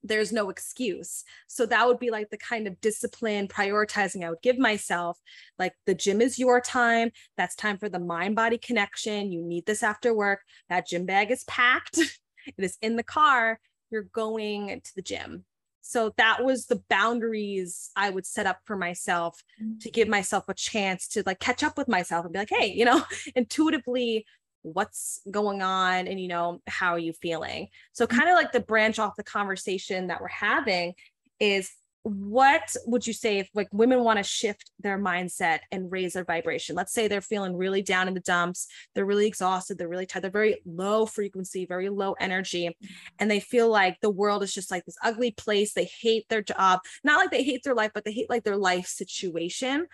[0.05, 1.24] there's no excuse.
[1.46, 5.18] So that would be like the kind of discipline prioritizing I would give myself.
[5.59, 7.11] Like the gym is your time.
[7.36, 9.32] That's time for the mind body connection.
[9.32, 10.40] You need this after work.
[10.68, 12.18] That gym bag is packed, it
[12.59, 13.61] is in the car.
[13.90, 15.44] You're going to the gym.
[15.82, 19.80] So that was the boundaries I would set up for myself mm.
[19.80, 22.72] to give myself a chance to like catch up with myself and be like, hey,
[22.72, 23.03] you know,
[23.36, 24.24] intuitively
[24.63, 28.11] what's going on and you know how are you feeling so mm.
[28.11, 30.95] kind of like the branch off the conversation that we're having
[31.41, 31.71] is
[32.05, 36.25] what would you say if like women want to shift their mindset and raise their
[36.25, 40.07] vibration let's say they're feeling really down in the dumps they're really exhausted they're really
[40.07, 42.89] tired they're very low frequency very low energy mm.
[43.21, 46.43] and they feel like the world is just like this ugly place they hate their
[46.43, 49.87] job not like they hate their life but they hate like their life situation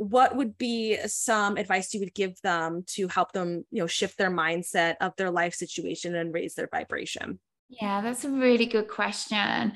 [0.00, 4.16] what would be some advice you would give them to help them you know shift
[4.16, 7.38] their mindset of their life situation and raise their vibration?
[7.68, 9.74] Yeah that's a really good question.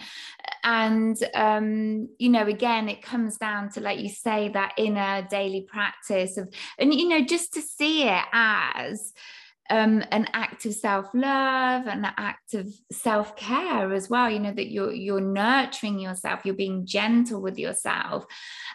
[0.63, 5.67] And um you know again it comes down to like you say that inner daily
[5.71, 6.49] practice of
[6.79, 9.13] and you know just to see it as
[9.71, 14.31] um, an act of self-love, and an act of self-care as well.
[14.31, 18.27] You know that you're you're nurturing yourself, you're being gentle with yourself,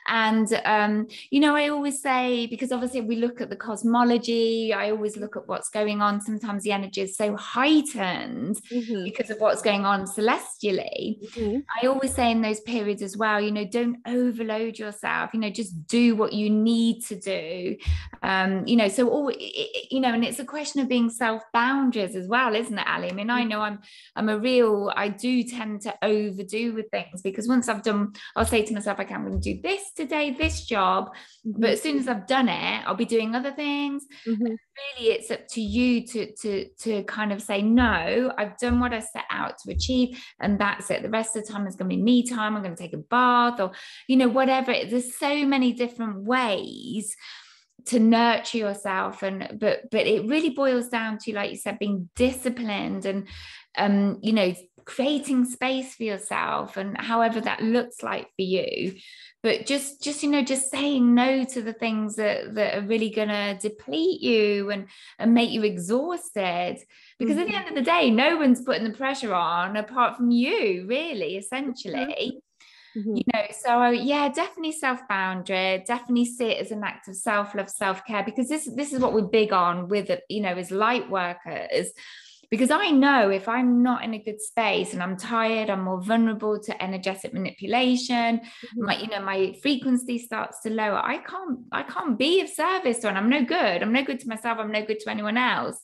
[0.08, 4.74] and um, you know I always say because obviously we look at the cosmology.
[4.74, 6.22] I always look at what's going on.
[6.22, 9.04] Sometimes the energy is so heightened mm-hmm.
[9.04, 11.20] because of what's going on celestially.
[11.24, 11.60] Mm-hmm.
[11.82, 13.40] I always say in those periods as well.
[13.40, 15.32] You know, don't overload yourself.
[15.34, 17.78] You know, just do what you need to do.
[18.24, 21.44] Um, you know, so all you know, and it's a question question of being self
[21.54, 23.10] boundaries as well, isn't it, Allie?
[23.10, 23.50] I mean, I mm.
[23.50, 23.80] know I'm
[24.16, 28.46] I'm a real I do tend to overdo with things because once I've done, I'll
[28.46, 31.10] say to myself, okay, I'm going to do this today, this job,
[31.46, 31.62] mm-hmm.
[31.62, 34.06] but as soon as I've done it, I'll be doing other things.
[34.28, 34.44] Mm-hmm.
[34.46, 38.32] Really, it's up to you to to to kind of say no.
[38.38, 41.04] I've done what I set out to achieve, and that's it.
[41.04, 42.56] The rest of the time is going to be me time.
[42.56, 43.72] I'm going to take a bath, or
[44.08, 44.74] you know, whatever.
[44.90, 47.16] There's so many different ways
[47.90, 52.08] to nurture yourself and but but it really boils down to like you said being
[52.16, 53.28] disciplined and
[53.78, 54.54] um you know
[54.86, 58.96] creating space for yourself and however that looks like for you
[59.42, 63.10] but just just you know just saying no to the things that that are really
[63.10, 64.88] going to deplete you and
[65.18, 66.78] and make you exhausted
[67.18, 67.42] because mm-hmm.
[67.42, 67.68] at the mm-hmm.
[67.68, 72.40] end of the day no one's putting the pressure on apart from you really essentially
[72.98, 73.16] mm-hmm.
[73.16, 77.56] You know, so yeah, definitely self boundary, definitely see it as an act of self
[77.56, 80.72] love, self care, because this this is what we're big on with you know as
[80.72, 81.92] light workers.
[82.50, 86.02] Because I know if I'm not in a good space and I'm tired, I'm more
[86.02, 88.40] vulnerable to energetic manipulation.
[88.40, 88.86] Mm-hmm.
[88.86, 90.98] My, you know, my frequency starts to lower.
[90.98, 93.84] I can't, I can't be of service, or I'm no good.
[93.84, 94.58] I'm no good to myself.
[94.58, 95.80] I'm no good to anyone else.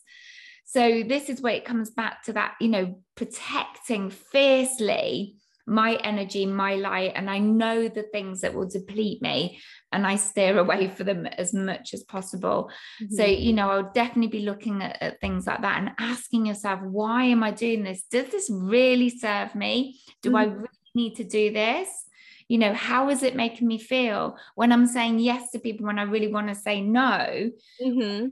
[0.66, 5.36] So this is where it comes back to that, you know, protecting fiercely
[5.68, 9.60] my energy, my light, and I know the things that will deplete me
[9.92, 12.70] and I steer away for them as much as possible.
[13.02, 13.16] Mm-hmm.
[13.16, 16.82] So, you know, I'll definitely be looking at, at, things like that and asking yourself,
[16.82, 18.04] why am I doing this?
[18.12, 20.00] Does this really serve me?
[20.22, 20.38] Do mm-hmm.
[20.38, 21.90] I really need to do this?
[22.48, 25.98] You know, how is it making me feel when I'm saying yes to people when
[25.98, 27.50] I really want to say no?
[27.84, 28.28] Mm-hmm.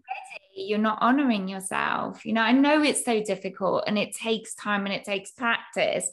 [0.56, 2.24] You're not honoring yourself.
[2.24, 6.12] You know, I know it's so difficult and it takes time and it takes practice.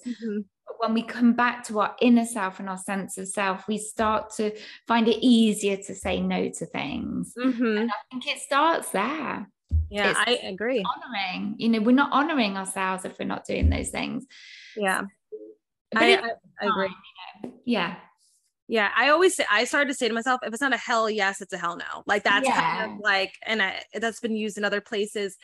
[0.71, 3.77] Mm-hmm when we come back to our inner self and our sense of self, we
[3.77, 4.51] start to
[4.89, 7.35] find it easier to say no to things.
[7.39, 7.79] Mm-hmm.
[7.79, 9.47] And I think it starts there.
[9.91, 10.83] Yeah, it's I agree.
[10.83, 14.27] Honoring, you know, we're not honoring ourselves if we're not doing those things.
[14.77, 15.03] Yeah,
[15.95, 16.31] I, I,
[16.62, 16.89] I, agree.
[17.43, 17.55] You know?
[17.64, 17.97] Yeah.
[18.66, 21.11] Yeah, I always say I started to say to myself, if it's not a hell
[21.11, 22.05] yes, it's a hell no.
[22.07, 22.61] Like that's yeah.
[22.61, 25.37] kind of like, and I, that's been used in other places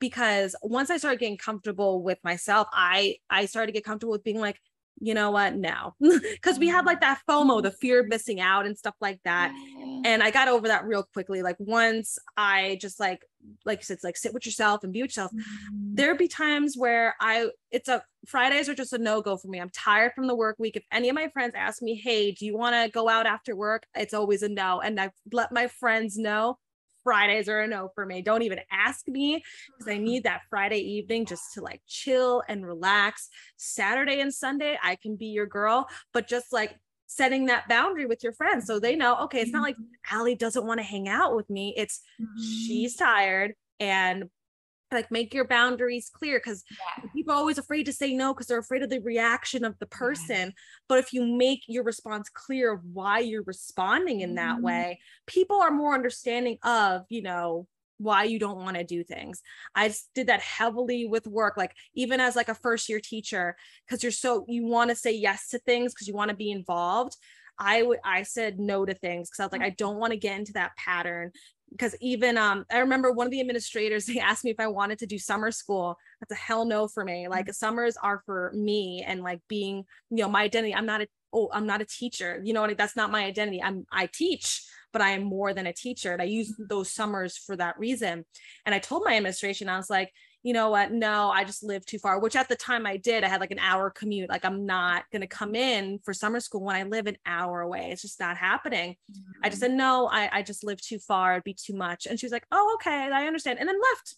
[0.00, 4.24] because once I started getting comfortable with myself, I I started to get comfortable with
[4.24, 4.58] being like,
[5.00, 5.56] you know what?
[5.56, 5.94] No.
[6.42, 9.52] Because we have like that fomo the fear of missing out and stuff like that.
[10.04, 13.24] And i got over that real quickly like once i just like
[13.64, 15.32] like you said like sit with yourself and be with yourself.
[15.32, 15.94] Mm-hmm.
[15.94, 19.60] there'd be times where i it's a fridays are just a no-go for me.
[19.60, 20.76] I'm tired from the work week.
[20.76, 23.54] If any of my friends ask me hey do you want to go out after
[23.54, 23.86] work?
[23.94, 24.80] It's always a no.
[24.80, 26.58] And i've let my friends know
[27.04, 28.22] Fridays are a no for me.
[28.22, 32.66] Don't even ask me because I need that Friday evening just to like chill and
[32.66, 33.28] relax.
[33.56, 36.76] Saturday and Sunday, I can be your girl, but just like
[37.06, 40.16] setting that boundary with your friends so they know, okay, it's not like mm-hmm.
[40.16, 41.74] Allie doesn't want to hang out with me.
[41.76, 42.42] It's mm-hmm.
[42.42, 44.24] she's tired and
[44.92, 47.04] like make your boundaries clear because yeah.
[47.14, 49.86] people are always afraid to say no because they're afraid of the reaction of the
[49.86, 50.50] person yeah.
[50.88, 54.66] but if you make your response clear of why you're responding in that mm-hmm.
[54.66, 57.66] way people are more understanding of you know
[57.98, 59.42] why you don't want to do things
[59.74, 64.02] i did that heavily with work like even as like a first year teacher because
[64.02, 67.16] you're so you want to say yes to things because you want to be involved
[67.58, 70.18] I would I said no to things because I was like, I don't want to
[70.18, 71.30] get into that pattern
[71.72, 74.98] because even um I remember one of the administrators they asked me if I wanted
[75.00, 75.96] to do summer school.
[76.20, 77.28] That's a hell no for me.
[77.28, 77.52] Like mm-hmm.
[77.52, 80.74] summers are for me and like being, you know, my identity.
[80.74, 82.40] I'm not a oh, I'm not a teacher.
[82.44, 82.76] You know what?
[82.76, 83.62] That's not my identity.
[83.62, 84.62] I'm I teach,
[84.92, 86.12] but I am more than a teacher.
[86.12, 86.64] And I use mm-hmm.
[86.68, 88.24] those summers for that reason.
[88.66, 90.12] And I told my administration, I was like,
[90.42, 90.90] you know what?
[90.90, 93.22] No, I just live too far, which at the time I did.
[93.22, 94.28] I had like an hour commute.
[94.28, 97.60] Like, I'm not going to come in for summer school when I live an hour
[97.60, 97.90] away.
[97.92, 98.96] It's just not happening.
[99.10, 99.40] Mm-hmm.
[99.44, 99.70] I just mm-hmm.
[99.70, 101.32] said, no, I, I just live too far.
[101.32, 102.06] It'd be too much.
[102.06, 103.60] And she was like, oh, okay, I understand.
[103.60, 104.16] And then left.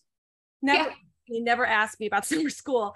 [0.62, 0.94] Never, yeah.
[1.24, 2.94] he never asked me about summer school,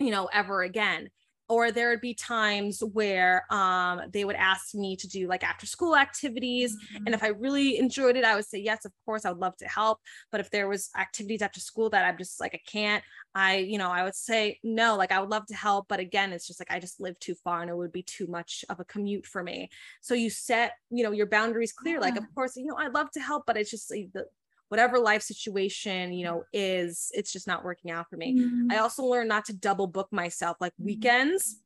[0.00, 1.10] you know, ever again
[1.48, 5.66] or there would be times where um, they would ask me to do like after
[5.66, 9.30] school activities and if i really enjoyed it i would say yes of course i
[9.30, 12.54] would love to help but if there was activities after school that i'm just like
[12.54, 13.02] i can't
[13.34, 16.32] i you know i would say no like i would love to help but again
[16.32, 18.80] it's just like i just live too far and it would be too much of
[18.80, 19.68] a commute for me
[20.00, 22.00] so you set you know your boundaries clear yeah.
[22.00, 24.24] like of course you know i'd love to help but it's just like, the
[24.68, 28.70] whatever life situation you know is it's just not working out for me mm-hmm.
[28.70, 30.86] i also learned not to double book myself like mm-hmm.
[30.86, 31.60] weekends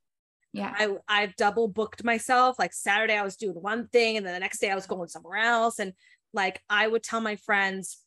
[0.52, 4.34] yeah i i've double booked myself like saturday i was doing one thing and then
[4.34, 5.92] the next day i was going somewhere else and
[6.32, 7.98] like i would tell my friends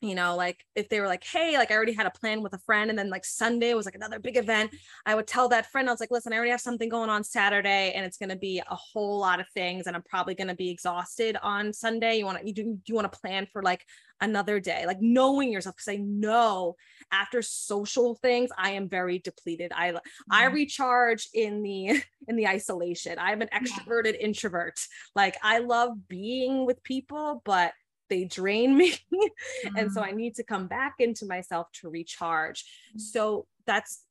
[0.00, 2.52] you know, like if they were like, hey, like I already had a plan with
[2.52, 4.70] a friend, and then like Sunday was like another big event,
[5.04, 7.24] I would tell that friend, I was like, listen, I already have something going on
[7.24, 10.70] Saturday, and it's gonna be a whole lot of things, and I'm probably gonna be
[10.70, 12.16] exhausted on Sunday.
[12.18, 13.84] You want to you do you want to plan for like
[14.20, 16.76] another day, like knowing yourself, because I know
[17.12, 19.72] after social things, I am very depleted.
[19.74, 19.98] I mm-hmm.
[20.30, 23.16] I recharge in the in the isolation.
[23.18, 24.26] I'm an extroverted yeah.
[24.26, 24.80] introvert.
[25.14, 27.72] Like I love being with people, but
[28.08, 29.76] they drain me mm-hmm.
[29.76, 30.16] and so i mm.
[30.16, 32.98] need to come back into myself to recharge mm-hmm.
[32.98, 34.04] so that's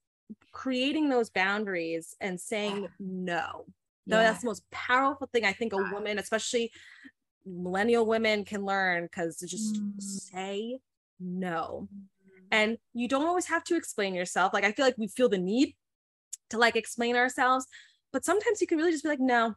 [0.51, 2.88] creating those boundaries and saying yeah.
[2.99, 3.66] no
[4.05, 4.24] no yeah.
[4.24, 6.72] that's the most powerful thing i think a woman especially
[7.48, 10.02] millennial women can learn because just mm.
[10.02, 10.80] say
[11.20, 11.88] no.
[11.91, 12.45] Mm-hmm.
[12.52, 14.54] and you don't always have to explain yourself.
[14.54, 15.76] Like i feel like we feel the need
[16.50, 17.66] to like explain ourselves
[18.14, 19.56] but sometimes you can really just be like no.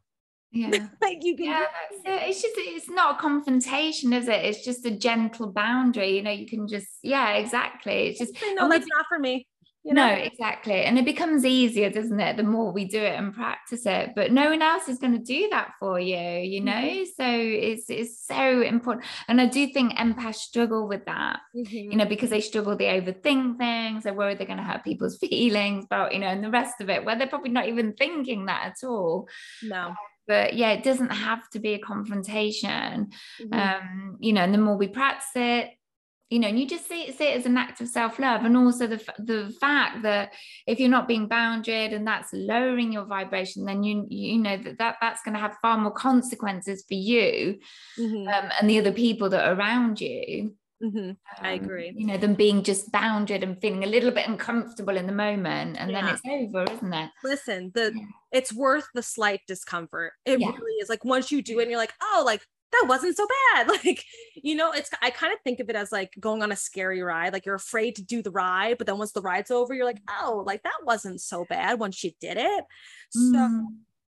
[0.53, 0.71] Yeah.
[1.03, 1.67] Like you can yeah
[2.05, 4.45] it's just it's not a confrontation is it?
[4.45, 8.09] It's just a gentle boundary you know you can just yeah exactly.
[8.09, 9.47] It's just no that's not for me
[9.83, 10.09] you know?
[10.09, 10.83] No, exactly.
[10.85, 12.37] And it becomes easier, doesn't it?
[12.37, 14.11] The more we do it and practice it.
[14.15, 16.73] But no one else is going to do that for you, you know?
[16.73, 17.05] Mm-hmm.
[17.05, 19.07] So it's it's so important.
[19.29, 21.93] And I do think empaths struggle with that, mm-hmm.
[21.93, 25.19] you know, because they struggle, they overthink things, they're worried they're going to hurt people's
[25.21, 28.47] feelings, but you know, and the rest of it, where they're probably not even thinking
[28.47, 29.29] that at all.
[29.63, 29.95] No
[30.29, 33.09] but yeah it doesn't have to be a confrontation
[33.41, 33.53] mm-hmm.
[33.53, 35.71] um you know and the more we practice it
[36.31, 38.57] you know and you just see it, see it as an act of self-love and
[38.57, 40.33] also the the fact that
[40.67, 44.79] if you're not being bounded and that's lowering your vibration then you you know that,
[44.79, 47.59] that that's going to have far more consequences for you
[47.99, 48.29] mm-hmm.
[48.29, 51.11] um, and the other people that are around you Mm-hmm.
[51.11, 51.93] Um, I agree.
[51.95, 55.77] You know, than being just bounded and feeling a little bit uncomfortable in the moment,
[55.79, 56.01] and yeah.
[56.01, 57.11] then it's over, isn't it?
[57.23, 58.03] Listen, the yeah.
[58.33, 60.15] it's worth the slight discomfort.
[60.25, 60.49] It yeah.
[60.49, 60.89] really is.
[60.89, 63.69] Like once you do it, and you're like, oh, like that wasn't so bad.
[63.85, 64.05] Like,
[64.35, 67.03] you know, it's, I kind of think of it as like going on a scary
[67.03, 67.33] ride.
[67.33, 70.03] Like you're afraid to do the ride, but then once the ride's over, you're like,
[70.09, 72.65] oh, like that wasn't so bad once you did it.
[73.17, 73.33] Mm.
[73.33, 73.67] So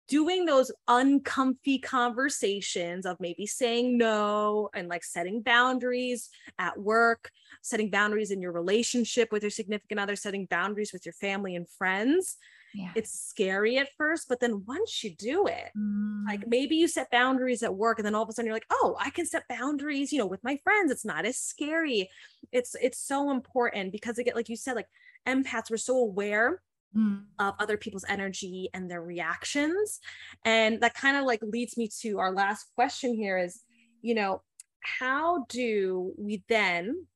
[0.09, 7.31] doing those uncomfy conversations of maybe saying no and like setting boundaries at work,
[7.63, 11.69] setting boundaries in your relationship with your significant other, setting boundaries with your family and
[11.69, 12.37] friends.
[12.75, 12.93] Yeah.
[12.95, 16.27] It's scary at first, but then once you do it, mm.
[16.27, 18.67] like maybe you set boundaries at work and then all of a sudden you're like,
[18.71, 20.91] "Oh, I can set boundaries, you know, with my friends.
[20.91, 22.09] It's not as scary."
[22.51, 24.89] It's it's so important because again like you said like
[25.27, 26.63] empaths we're so aware
[26.95, 27.25] Mm.
[27.39, 29.99] of other people's energy and their reactions.
[30.45, 33.63] And that kind of like leads me to our last question here is,
[34.03, 34.43] you know,
[34.81, 37.07] how do we then,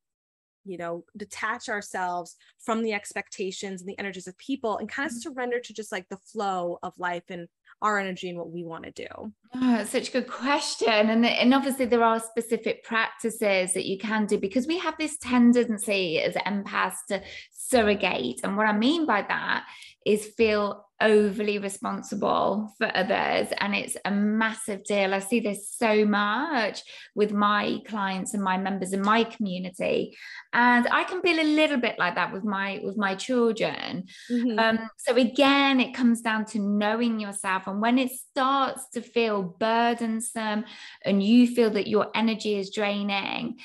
[0.67, 5.17] you know, detach ourselves from the expectations and the energies of people and kind of
[5.17, 5.21] mm.
[5.21, 7.49] surrender to just like the flow of life and
[7.83, 9.33] our energy and what we want to do?
[9.55, 10.89] Oh, such a good question.
[10.89, 15.19] And, and obviously, there are specific practices that you can do because we have this
[15.19, 18.41] tendency as empaths to surrogate.
[18.43, 19.67] And what I mean by that
[20.07, 23.49] is feel overly responsible for others.
[23.59, 25.13] And it's a massive deal.
[25.13, 26.83] I see this so much
[27.15, 30.17] with my clients and my members in my community.
[30.53, 34.05] And I can feel a little bit like that with my with my children.
[34.31, 34.59] Mm-hmm.
[34.59, 37.67] Um, so again, it comes down to knowing yourself.
[37.67, 40.65] And when it starts to feel burdensome
[41.05, 43.59] and you feel that your energy is draining,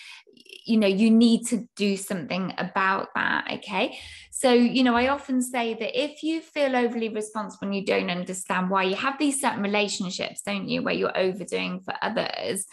[0.65, 3.97] you know you need to do something about that okay?
[4.31, 8.09] So you know i often say that if you feel overly responsible and you don't
[8.09, 12.65] understand why you have these certain relationships don't you where you're overdoing for others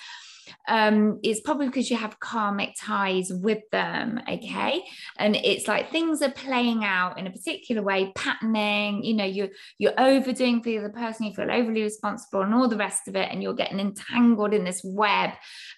[0.68, 4.82] um, it's probably because you have karmic ties with them, okay?
[5.18, 9.48] And it's like things are playing out in a particular way, patterning, you know, you're
[9.78, 13.16] you're overdoing for the other person, you feel overly responsible and all the rest of
[13.16, 15.30] it, and you're getting entangled in this web,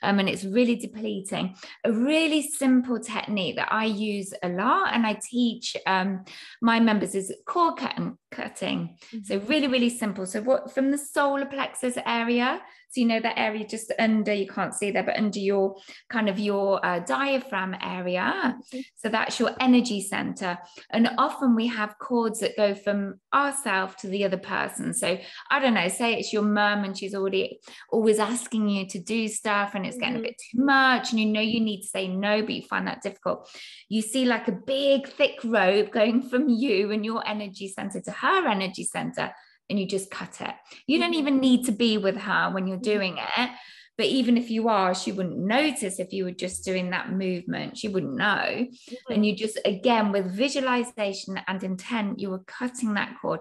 [0.02, 1.54] um, and it's really depleting.
[1.84, 6.24] A really simple technique that I use a lot and I teach um,
[6.60, 8.96] my members is cord cutting cutting.
[9.12, 9.24] Mm-hmm.
[9.24, 10.26] So really, really simple.
[10.26, 12.60] So what from the solar plexus area,
[12.90, 15.76] so you know that area just under, you can't see there, but under your
[16.08, 18.58] kind of your uh, diaphragm area.
[18.96, 20.58] So that's your energy center.
[20.90, 24.92] And often we have cords that go from ourself to the other person.
[24.92, 25.18] So
[25.52, 27.60] I don't know, say it's your mum and she's already
[27.92, 30.24] always asking you to do stuff and it's getting mm-hmm.
[30.24, 32.88] a bit too much and you know you need to say no, but you find
[32.88, 33.48] that difficult.
[33.88, 38.10] You see like a big thick rope going from you and your energy center to
[38.10, 39.32] her energy center
[39.70, 40.54] and you just cut it.
[40.86, 41.40] You don't even mm-hmm.
[41.40, 42.92] need to be with her when you're mm-hmm.
[42.92, 43.50] doing it.
[43.96, 47.76] But even if you are, she wouldn't notice if you were just doing that movement.
[47.76, 48.24] She wouldn't know.
[48.24, 49.12] Mm-hmm.
[49.12, 53.40] And you just, again, with visualization and intent, you were cutting that cord.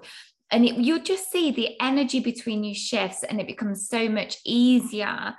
[0.51, 4.37] And it, you'll just see the energy between you shifts, and it becomes so much
[4.43, 5.35] easier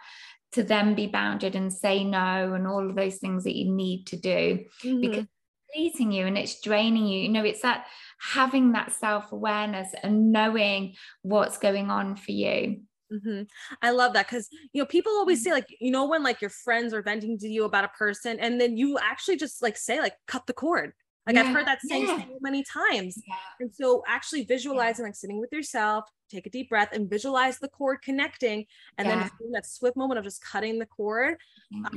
[0.52, 4.06] to then be bounded and say no and all of those things that you need
[4.06, 5.00] to do mm-hmm.
[5.00, 5.26] because
[5.70, 7.20] depleting you and it's draining you.
[7.20, 7.86] You know, it's that
[8.20, 12.82] having that self awareness and knowing what's going on for you.
[13.12, 13.42] Mm-hmm.
[13.82, 16.50] I love that because you know people always say like you know when like your
[16.50, 19.98] friends are venting to you about a person and then you actually just like say
[19.98, 20.92] like cut the cord
[21.26, 21.42] like yeah.
[21.42, 22.18] I've heard that saying yeah.
[22.18, 23.22] so many times.
[23.26, 23.34] Yeah.
[23.60, 27.68] And so actually visualizing like sitting with yourself, take a deep breath and visualize the
[27.68, 28.64] cord connecting
[28.96, 31.36] and then that swift moment of just cutting the cord.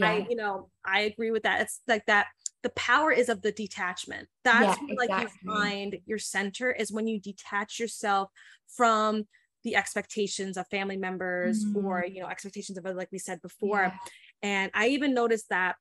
[0.02, 1.62] I, you know, I agree with that.
[1.62, 2.28] It's like that
[2.64, 4.28] the power is of the detachment.
[4.44, 8.30] That's yeah, like you find your center is when you detach yourself
[8.68, 9.28] from
[9.64, 11.86] the expectations of family members mm-hmm.
[11.86, 13.84] or you know expectations of like we said before.
[13.84, 13.98] Yeah.
[14.42, 15.76] And I even noticed that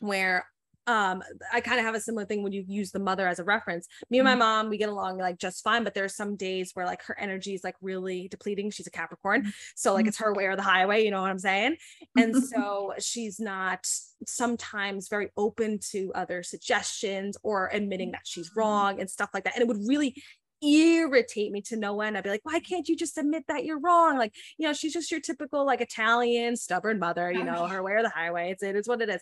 [0.00, 0.46] where
[0.86, 1.22] um
[1.52, 3.86] i kind of have a similar thing when you use the mother as a reference
[4.08, 4.40] me and my mm-hmm.
[4.40, 7.18] mom we get along like just fine but there are some days where like her
[7.18, 9.50] energy is like really depleting she's a capricorn mm-hmm.
[9.74, 11.76] so like it's her way or the highway you know what i'm saying
[12.16, 13.86] and so she's not
[14.26, 18.60] sometimes very open to other suggestions or admitting that she's mm-hmm.
[18.60, 20.14] wrong and stuff like that and it would really
[20.62, 22.16] irritate me to no end.
[22.16, 24.18] I'd be like, why can't you just admit that you're wrong?
[24.18, 27.92] Like, you know, she's just your typical like Italian stubborn mother, you know, her way
[27.92, 28.50] or the highway.
[28.50, 29.20] It's it is what it is.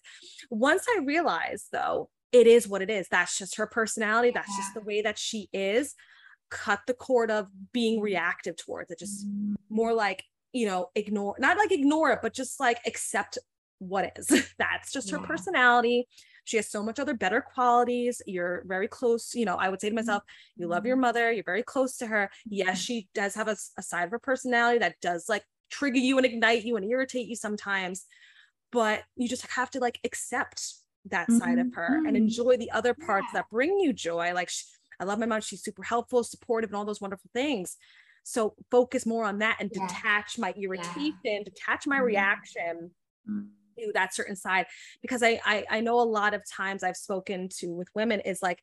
[0.50, 3.08] Once I realized though, it is what it is.
[3.08, 4.30] That's just her personality.
[4.32, 5.94] That's just the way that she is.
[6.50, 8.98] Cut the cord of being reactive towards it.
[8.98, 9.26] Just
[9.70, 13.38] more like, you know, ignore, not like ignore it, but just like accept
[13.78, 14.28] what is.
[14.58, 16.06] That's just her personality.
[16.48, 18.22] She has so much other better qualities.
[18.26, 19.34] You're very close.
[19.34, 20.22] You know, I would say to myself,
[20.56, 21.02] you love your mm-hmm.
[21.02, 21.30] mother.
[21.30, 22.30] You're very close to her.
[22.48, 26.16] Yes, she does have a, a side of her personality that does like trigger you
[26.16, 28.06] and ignite you and irritate you sometimes.
[28.72, 30.72] But you just have to like accept
[31.10, 31.36] that mm-hmm.
[31.36, 32.16] side of her and mm-hmm.
[32.16, 33.40] enjoy the other parts yeah.
[33.40, 34.32] that bring you joy.
[34.32, 34.64] Like, she,
[34.98, 35.42] I love my mom.
[35.42, 37.76] She's super helpful, supportive, and all those wonderful things.
[38.22, 41.42] So focus more on that and detach my irritation, yeah.
[41.44, 42.04] detach my mm-hmm.
[42.06, 42.90] reaction.
[43.30, 43.57] Mm-hmm
[43.94, 44.66] that certain side
[45.02, 48.42] because I, I i know a lot of times i've spoken to with women is
[48.42, 48.60] like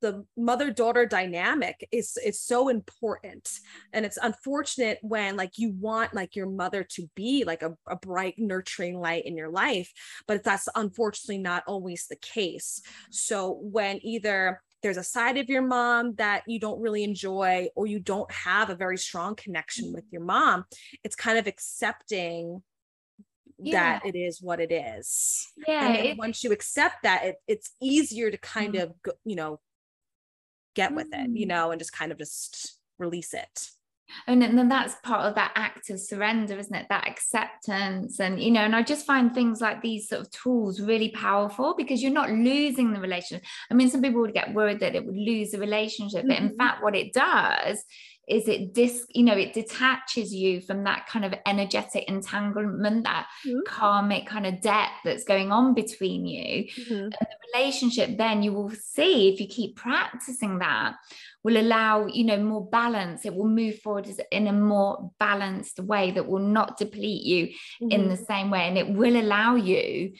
[0.00, 3.50] the mother daughter dynamic is is so important.
[3.92, 7.96] And it's unfortunate when like you want like your mother to be like a, a
[7.96, 9.92] bright nurturing light in your life
[10.26, 12.80] but that's unfortunately not always the case.
[13.10, 17.86] So when either there's a side of your mom that you don't really enjoy or
[17.86, 20.64] you don't have a very strong connection with your mom
[21.02, 22.62] it's kind of accepting
[23.58, 23.98] yeah.
[23.98, 25.46] that it is what it is.
[25.66, 25.92] Yeah.
[25.92, 28.82] It, once you accept that, it, it's easier to kind mm.
[28.82, 28.92] of,
[29.24, 29.60] you know,
[30.74, 31.50] get with it, you mm.
[31.50, 33.68] know, and just kind of just release it.
[34.26, 36.86] And then that's part of that act of surrender, isn't it?
[36.88, 38.20] That acceptance.
[38.20, 41.74] And, you know, and I just find things like these sort of tools really powerful
[41.76, 43.44] because you're not losing the relationship.
[43.70, 46.48] I mean, some people would get worried that it would lose the relationship, but in
[46.48, 46.56] mm-hmm.
[46.56, 47.84] fact, what it does
[48.28, 53.26] is it dis you know it detaches you from that kind of energetic entanglement that
[53.46, 53.58] mm-hmm.
[53.66, 56.94] karmic kind of debt that's going on between you mm-hmm.
[56.94, 60.94] and the relationship then you will see if you keep practicing that
[61.42, 66.10] will allow you know more balance it will move forward in a more balanced way
[66.10, 67.90] that will not deplete you mm-hmm.
[67.90, 70.12] in the same way and it will allow you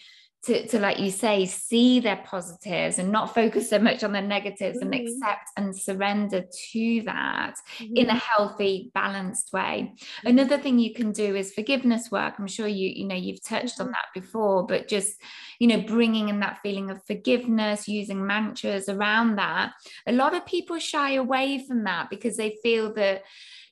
[0.45, 4.21] to, to like you say see their positives and not focus so much on the
[4.21, 4.93] negatives mm-hmm.
[4.93, 7.97] and accept and surrender to that mm-hmm.
[7.97, 8.19] in a mm-hmm.
[8.19, 9.93] healthy balanced way
[10.25, 13.79] another thing you can do is forgiveness work i'm sure you you know you've touched
[13.79, 13.87] mm-hmm.
[13.87, 15.21] on that before but just
[15.59, 19.73] you know bringing in that feeling of forgiveness using mantras around that
[20.07, 23.23] a lot of people shy away from that because they feel that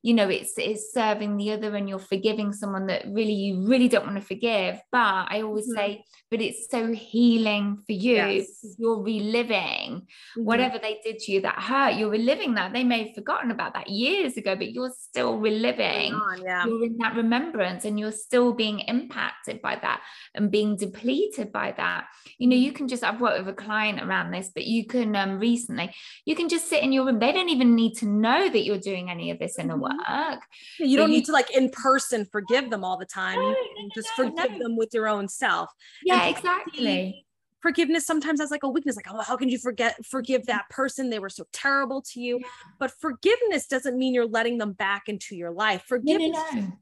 [0.07, 3.89] you know it's it's serving the other and you're forgiving someone that really you really
[3.89, 5.79] don't want to forgive but i always mm-hmm.
[5.79, 8.77] say but it's so healing for you yes.
[8.79, 10.45] you're reliving mm-hmm.
[10.45, 13.75] whatever they did to you that hurt you're reliving that they may have forgotten about
[13.75, 16.65] that years ago but you're still reliving on, yeah.
[16.65, 20.01] you're in that remembrance and you're still being impacted by that
[20.37, 22.07] and being depleted by that
[22.39, 25.17] you know you can just i've worked with a client around this but you can
[25.17, 25.93] um recently
[26.25, 28.79] you can just sit in your room they don't even need to know that you're
[28.79, 29.96] doing any of this in a mm-hmm.
[30.09, 30.41] Work
[30.79, 33.39] you don't you, need to like in person forgive them all the time.
[33.39, 35.71] No, you no, just no, forgive them with your own self.
[36.05, 37.27] Yeah yeah exactly.
[37.61, 41.11] forgiveness sometimes has like a weakness like oh how can you forget forgive that person?
[41.11, 42.39] They were so terrible to you.
[42.41, 42.49] Yeah.
[42.79, 45.83] but forgiveness doesn't mean you're letting them back into your life.
[45.87, 46.39] Forgiveness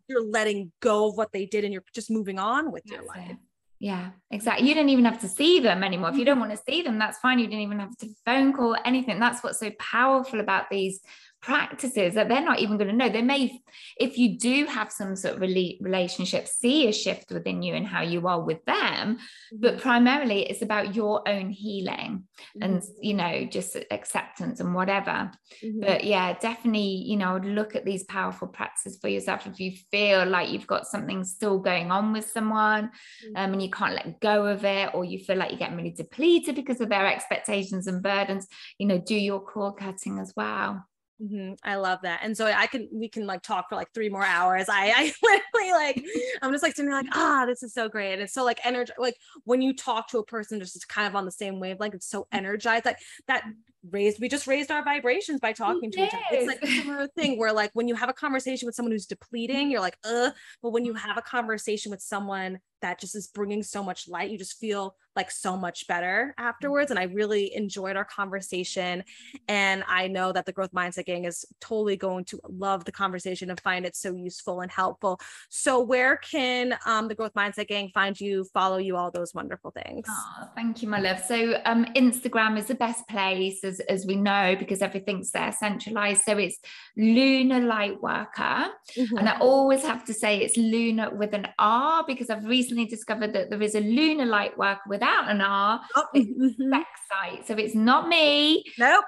[0.08, 3.06] you're letting go of what they did and you're just moving on with that's your
[3.06, 3.30] life.
[3.30, 3.36] it.
[3.78, 6.10] yeah exactly you don't even have to see them anymore.
[6.10, 6.48] If you don't mm-hmm.
[6.48, 7.38] want to see them that's fine.
[7.38, 9.18] You didn't even have to phone call anything.
[9.20, 11.00] That's what's so powerful about these
[11.44, 13.08] practices that they're not even going to know.
[13.08, 13.60] They may,
[13.98, 18.02] if you do have some sort of relationship, see a shift within you and how
[18.02, 19.18] you are with them.
[19.52, 19.82] But mm-hmm.
[19.82, 22.24] primarily, it's about your own healing
[22.56, 22.62] mm-hmm.
[22.62, 25.30] and, you know, just acceptance and whatever.
[25.62, 25.80] Mm-hmm.
[25.80, 29.46] But yeah, definitely, you know, look at these powerful practices for yourself.
[29.46, 33.36] If you feel like you've got something still going on with someone mm-hmm.
[33.36, 35.90] um, and you can't let go of it, or you feel like you're getting really
[35.90, 38.46] depleted because of their expectations and burdens,
[38.78, 40.82] you know, do your cord cutting as well.
[41.22, 41.54] Mm-hmm.
[41.62, 42.20] I love that.
[42.22, 44.66] And so I can, we can like talk for like three more hours.
[44.68, 46.04] I, I literally like,
[46.42, 48.14] I'm just like sitting there like, ah, this is so great.
[48.14, 51.14] And it's so like energy, like when you talk to a person just kind of
[51.14, 52.84] on the same wavelength, it's so energized.
[52.84, 52.98] Like
[53.28, 53.44] that
[53.90, 56.22] raised, we just raised our vibrations by talking to each other.
[56.32, 59.06] It's like a similar thing where like when you have a conversation with someone who's
[59.06, 60.30] depleting, you're like, uh,
[60.62, 64.30] but when you have a conversation with someone that just is bringing so much light,
[64.30, 66.90] you just feel like so much better afterwards.
[66.90, 69.04] And I really enjoyed our conversation.
[69.48, 73.48] And I know that the Growth Mindset Gang is totally going to love the conversation
[73.50, 75.20] and find it so useful and helpful.
[75.48, 79.70] So, where can um, the Growth Mindset Gang find you, follow you, all those wonderful
[79.70, 80.06] things?
[80.10, 81.20] Oh, thank you, my love.
[81.20, 86.24] So, um, Instagram is the best place, as, as we know, because everything's there centralized.
[86.24, 86.58] So, it's
[86.96, 88.70] Lunar Lightworker.
[88.96, 89.16] Mm-hmm.
[89.16, 93.32] And I always have to say it's Lunar with an R because I've recently discovered
[93.34, 95.80] that there is a Luna Lightworker with without an R.
[95.96, 96.06] Oh.
[96.14, 96.72] Mm-hmm.
[96.72, 97.46] sex site.
[97.46, 98.64] So it's not me.
[98.78, 99.04] Nope.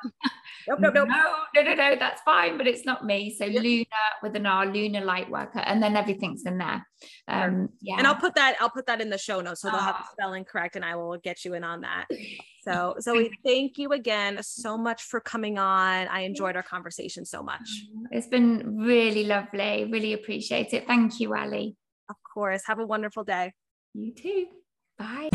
[0.68, 1.08] Nope, nope, nope.
[1.54, 3.34] No, no, no, no, that's fine, but it's not me.
[3.36, 3.62] So yep.
[3.62, 3.86] Lunar
[4.22, 6.86] with an R, Lunar Lightworker, and then everything's in there.
[7.28, 7.96] Um, yeah.
[7.98, 10.04] And I'll put that, I'll put that in the show notes so they'll have the
[10.04, 10.10] ah.
[10.12, 12.06] spelling correct and I will get you in on that.
[12.66, 16.08] So Zoe, thank you again so much for coming on.
[16.08, 17.62] I enjoyed our conversation so much.
[18.10, 19.88] It's been really lovely.
[19.88, 20.84] Really appreciate it.
[20.84, 21.76] Thank you, Allie.
[22.36, 22.62] Of course.
[22.66, 23.54] Have a wonderful day.
[23.94, 24.48] You too.
[24.98, 25.30] Bye.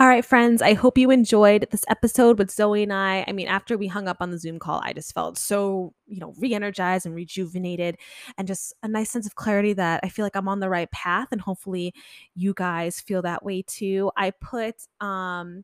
[0.00, 3.24] All right, friends, I hope you enjoyed this episode with Zoe and I.
[3.28, 6.18] I mean, after we hung up on the Zoom call, I just felt so, you
[6.18, 7.96] know, re energized and rejuvenated
[8.36, 10.90] and just a nice sense of clarity that I feel like I'm on the right
[10.90, 11.28] path.
[11.30, 11.94] And hopefully
[12.34, 14.10] you guys feel that way too.
[14.16, 15.62] I put, um,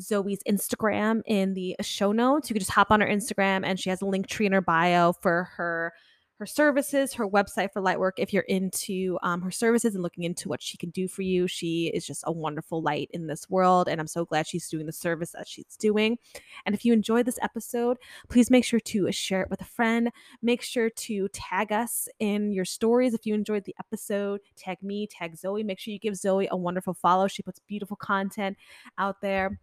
[0.00, 2.48] Zoe's Instagram in the show notes.
[2.48, 4.60] You can just hop on her Instagram and she has a link tree in her
[4.60, 5.92] bio for her
[6.38, 8.12] her services, her website for Lightwork.
[8.16, 11.48] If you're into um, her services and looking into what she can do for you,
[11.48, 13.88] she is just a wonderful light in this world.
[13.88, 16.16] And I'm so glad she's doing the service that she's doing.
[16.64, 17.96] And if you enjoyed this episode,
[18.28, 20.12] please make sure to share it with a friend.
[20.40, 24.40] Make sure to tag us in your stories if you enjoyed the episode.
[24.56, 25.64] Tag me, tag Zoe.
[25.64, 27.26] Make sure you give Zoe a wonderful follow.
[27.26, 28.56] She puts beautiful content
[28.96, 29.58] out there.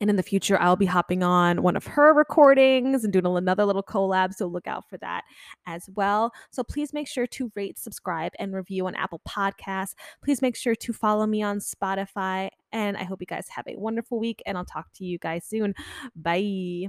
[0.00, 3.64] And in the future, I'll be hopping on one of her recordings and doing another
[3.64, 4.32] little collab.
[4.32, 5.24] So look out for that
[5.66, 6.32] as well.
[6.50, 9.94] So please make sure to rate, subscribe, and review on Apple Podcasts.
[10.22, 12.50] Please make sure to follow me on Spotify.
[12.72, 14.42] And I hope you guys have a wonderful week.
[14.46, 15.74] And I'll talk to you guys soon.
[16.14, 16.88] Bye.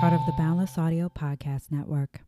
[0.00, 2.20] Part of the Boundless Audio Podcast Network.